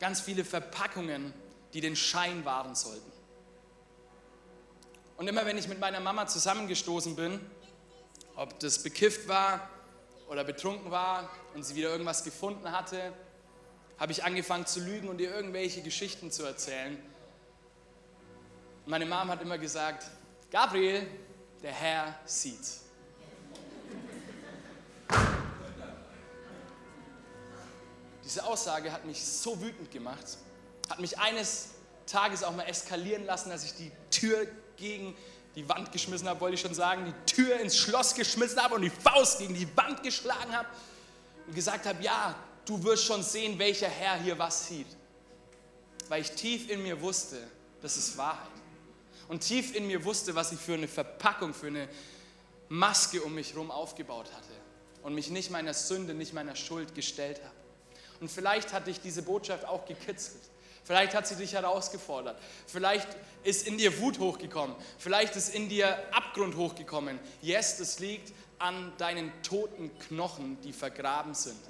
ganz 0.01 0.21
viele 0.21 0.45
Verpackungen, 0.45 1.35
die 1.73 1.81
den 1.81 1.97
Schein 1.97 2.45
wahren 2.45 2.77
sollten. 2.77 3.11
Und 5.17 5.27
immer 5.27 5.45
wenn 5.45 5.59
ich 5.59 5.67
mit 5.67 5.81
meiner 5.81 5.99
Mama 5.99 6.29
zusammengestoßen 6.29 7.17
bin, 7.17 7.41
ob 8.37 8.61
das 8.61 8.81
bekifft 8.85 9.27
war 9.27 9.69
oder 10.29 10.45
betrunken 10.45 10.91
war 10.91 11.31
und 11.55 11.65
sie 11.65 11.75
wieder 11.75 11.91
irgendwas 11.91 12.25
gefunden 12.25 12.71
hatte, 12.71 13.13
habe 13.99 14.13
ich 14.13 14.25
angefangen 14.25 14.67
zu 14.67 14.81
lügen 14.81 15.09
und 15.09 15.21
ihr 15.21 15.35
irgendwelche 15.35 15.83
Geschichten 15.83 16.31
zu 16.31 16.45
erzählen. 16.45 16.99
Meine 18.87 19.07
Mom 19.07 19.29
hat 19.29 19.43
immer 19.43 19.59
gesagt, 19.59 20.07
Gabriel, 20.51 21.07
der 21.63 21.73
Herr 21.73 22.19
sieht. 22.25 22.59
Diese 28.25 28.45
Aussage 28.45 28.93
hat 28.93 29.05
mich 29.05 29.25
so 29.25 29.61
wütend 29.61 29.91
gemacht, 29.91 30.39
hat 30.91 31.01
mich 31.01 31.19
eines 31.19 31.71
Tages 32.07 32.45
auch 32.45 32.55
mal 32.55 32.65
eskalieren 32.65 33.25
lassen, 33.25 33.51
dass 33.51 33.65
ich 33.65 33.75
die 33.75 33.91
Tür 34.11 34.47
gegen 34.77 35.17
die 35.59 35.69
Wand 35.69 35.91
geschmissen 35.91 36.29
habe, 36.29 36.41
wollte 36.41 36.55
ich 36.55 36.61
schon 36.61 36.73
sagen, 36.73 37.05
die 37.05 37.35
Tür 37.35 37.59
ins 37.59 37.77
Schloss 37.77 38.15
geschmissen 38.15 38.63
habe 38.63 38.77
und 38.77 38.83
die 38.83 38.91
Faust 38.91 39.41
gegen 39.41 39.55
die 39.55 39.67
Wand 39.77 40.05
geschlagen 40.05 40.57
habe 40.57 40.69
und 41.49 41.55
gesagt 41.55 41.85
habe, 41.85 42.01
ja, 42.01 42.37
du 42.65 42.81
wirst 42.85 43.05
schon 43.05 43.25
sehen, 43.25 43.59
welcher 43.59 43.89
Herr 43.89 44.23
hier 44.23 44.39
was 44.39 44.69
sieht. 44.69 44.87
Weil 46.09 46.23
ich 46.23 46.31
tief 46.31 46.71
in 46.71 46.85
mir 46.85 47.01
wusste, 47.01 47.39
das 47.83 47.97
ist 47.97 48.17
Wahrheit. 48.17 48.47
Und 49.27 49.41
tief 49.41 49.75
in 49.75 49.89
mir 49.89 50.05
wusste, 50.05 50.37
was 50.37 50.53
ich 50.53 50.61
für 50.61 50.75
eine 50.75 50.87
Verpackung, 50.87 51.53
für 51.53 51.67
eine 51.67 51.89
Maske 52.69 53.21
um 53.23 53.35
mich 53.35 53.53
herum 53.53 53.73
aufgebaut 53.73 54.31
hatte. 54.33 54.55
Und 55.03 55.15
mich 55.15 55.29
nicht 55.29 55.51
meiner 55.51 55.75
Sünde, 55.75 56.15
nicht 56.15 56.35
meiner 56.35 56.55
Schuld 56.55 56.95
gestellt 56.95 57.41
habe. 57.43 57.55
Und 58.21 58.31
vielleicht 58.31 58.73
hat 58.73 58.87
dich 58.87 59.01
diese 59.01 59.23
Botschaft 59.23 59.65
auch 59.65 59.85
gekitzelt. 59.87 60.43
Vielleicht 60.89 61.15
hat 61.15 61.27
sie 61.27 61.37
dich 61.37 61.53
herausgefordert. 61.53 62.41
Vielleicht 62.67 63.09
ist 63.45 63.69
in 63.69 63.77
dir 63.77 64.01
Wut 64.01 64.19
hochgekommen. 64.19 64.75
Vielleicht 64.97 65.37
ist 65.37 65.55
in 65.55 65.69
dir 65.69 65.99
Abgrund 66.13 66.57
hochgekommen. 66.57 67.19
Yes, 67.43 67.77
das 67.77 67.99
liegt 67.99 68.33
an 68.59 68.95
deinen 68.97 69.31
toten 69.43 69.91
Knochen, 69.99 70.59
die 70.63 70.73
vergraben 70.73 71.35
sind. 71.35 71.61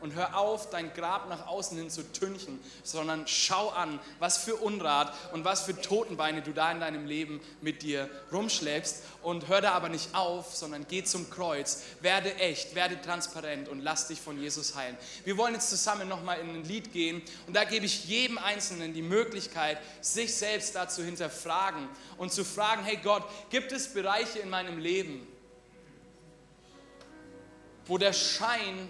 Und 0.00 0.14
hör 0.14 0.38
auf, 0.38 0.70
dein 0.70 0.92
Grab 0.92 1.28
nach 1.28 1.46
außen 1.46 1.76
hin 1.76 1.90
zu 1.90 2.02
tünchen, 2.12 2.60
sondern 2.82 3.26
schau 3.26 3.70
an, 3.70 3.98
was 4.18 4.38
für 4.38 4.56
Unrat 4.56 5.14
und 5.32 5.44
was 5.44 5.62
für 5.62 5.80
Totenbeine 5.80 6.42
du 6.42 6.52
da 6.52 6.70
in 6.70 6.80
deinem 6.80 7.06
Leben 7.06 7.40
mit 7.62 7.82
dir 7.82 8.10
rumschleppst. 8.30 9.02
Und 9.22 9.48
hör 9.48 9.60
da 9.60 9.72
aber 9.72 9.88
nicht 9.88 10.14
auf, 10.14 10.54
sondern 10.54 10.86
geh 10.88 11.02
zum 11.02 11.30
Kreuz, 11.30 11.82
werde 12.00 12.34
echt, 12.36 12.74
werde 12.74 13.00
transparent 13.00 13.68
und 13.68 13.80
lass 13.80 14.08
dich 14.08 14.20
von 14.20 14.40
Jesus 14.40 14.74
heilen. 14.74 14.96
Wir 15.24 15.36
wollen 15.36 15.54
jetzt 15.54 15.70
zusammen 15.70 16.08
nochmal 16.08 16.40
in 16.40 16.50
ein 16.50 16.64
Lied 16.64 16.92
gehen 16.92 17.22
und 17.46 17.54
da 17.56 17.64
gebe 17.64 17.86
ich 17.86 18.06
jedem 18.06 18.38
Einzelnen 18.38 18.94
die 18.94 19.02
Möglichkeit, 19.02 19.78
sich 20.00 20.34
selbst 20.34 20.74
da 20.74 20.88
zu 20.88 21.02
hinterfragen 21.04 21.88
und 22.18 22.32
zu 22.32 22.44
fragen, 22.44 22.84
hey 22.84 22.98
Gott, 23.02 23.24
gibt 23.50 23.72
es 23.72 23.92
Bereiche 23.92 24.38
in 24.38 24.50
meinem 24.50 24.78
Leben, 24.78 25.26
wo 27.86 27.98
der 27.98 28.12
Schein 28.12 28.88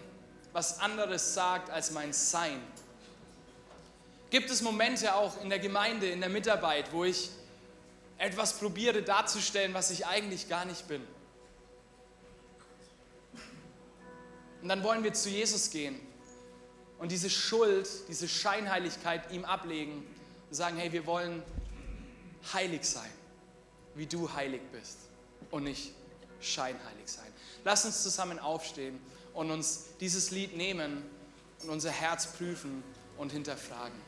was 0.57 0.81
anderes 0.81 1.35
sagt 1.35 1.69
als 1.69 1.91
mein 1.91 2.15
Sein? 2.15 2.63
Gibt 4.31 4.49
es 4.49 4.63
Momente 4.63 5.15
auch 5.15 5.39
in 5.43 5.51
der 5.51 5.59
Gemeinde, 5.59 6.09
in 6.09 6.21
der 6.21 6.31
Mitarbeit, 6.31 6.95
wo 6.95 7.05
ich 7.05 7.29
etwas 8.17 8.55
probiere 8.55 9.03
darzustellen, 9.03 9.75
was 9.75 9.91
ich 9.91 10.07
eigentlich 10.07 10.49
gar 10.49 10.65
nicht 10.65 10.89
bin? 10.89 11.07
Und 14.63 14.71
dann 14.71 14.83
wollen 14.83 15.05
wir 15.05 15.13
zu 15.13 15.29
Jesus 15.29 15.69
gehen 15.69 16.01
und 16.99 17.13
diese 17.13 17.29
Schuld, 17.29 17.87
diese 18.09 18.27
Scheinheiligkeit 18.27 19.31
ihm 19.33 19.45
ablegen 19.45 20.07
und 20.49 20.55
sagen, 20.55 20.79
hey, 20.79 20.91
wir 20.91 21.05
wollen 21.05 21.43
heilig 22.55 22.87
sein, 22.87 23.13
wie 23.95 24.07
du 24.07 24.33
heilig 24.33 24.63
bist 24.73 25.01
und 25.51 25.65
nicht 25.65 25.93
scheinheilig 26.41 27.09
sein. 27.09 27.31
Lass 27.63 27.85
uns 27.85 28.03
zusammen 28.03 28.39
aufstehen 28.39 28.99
und 29.37 29.51
uns 29.51 29.85
dieses 30.01 30.31
Lied 30.31 30.57
nehmen 30.57 31.03
und 31.63 31.69
unser 31.69 31.91
Herz 31.91 32.27
prüfen 32.27 32.83
und 33.19 33.33
hinterfragen. 33.33 33.99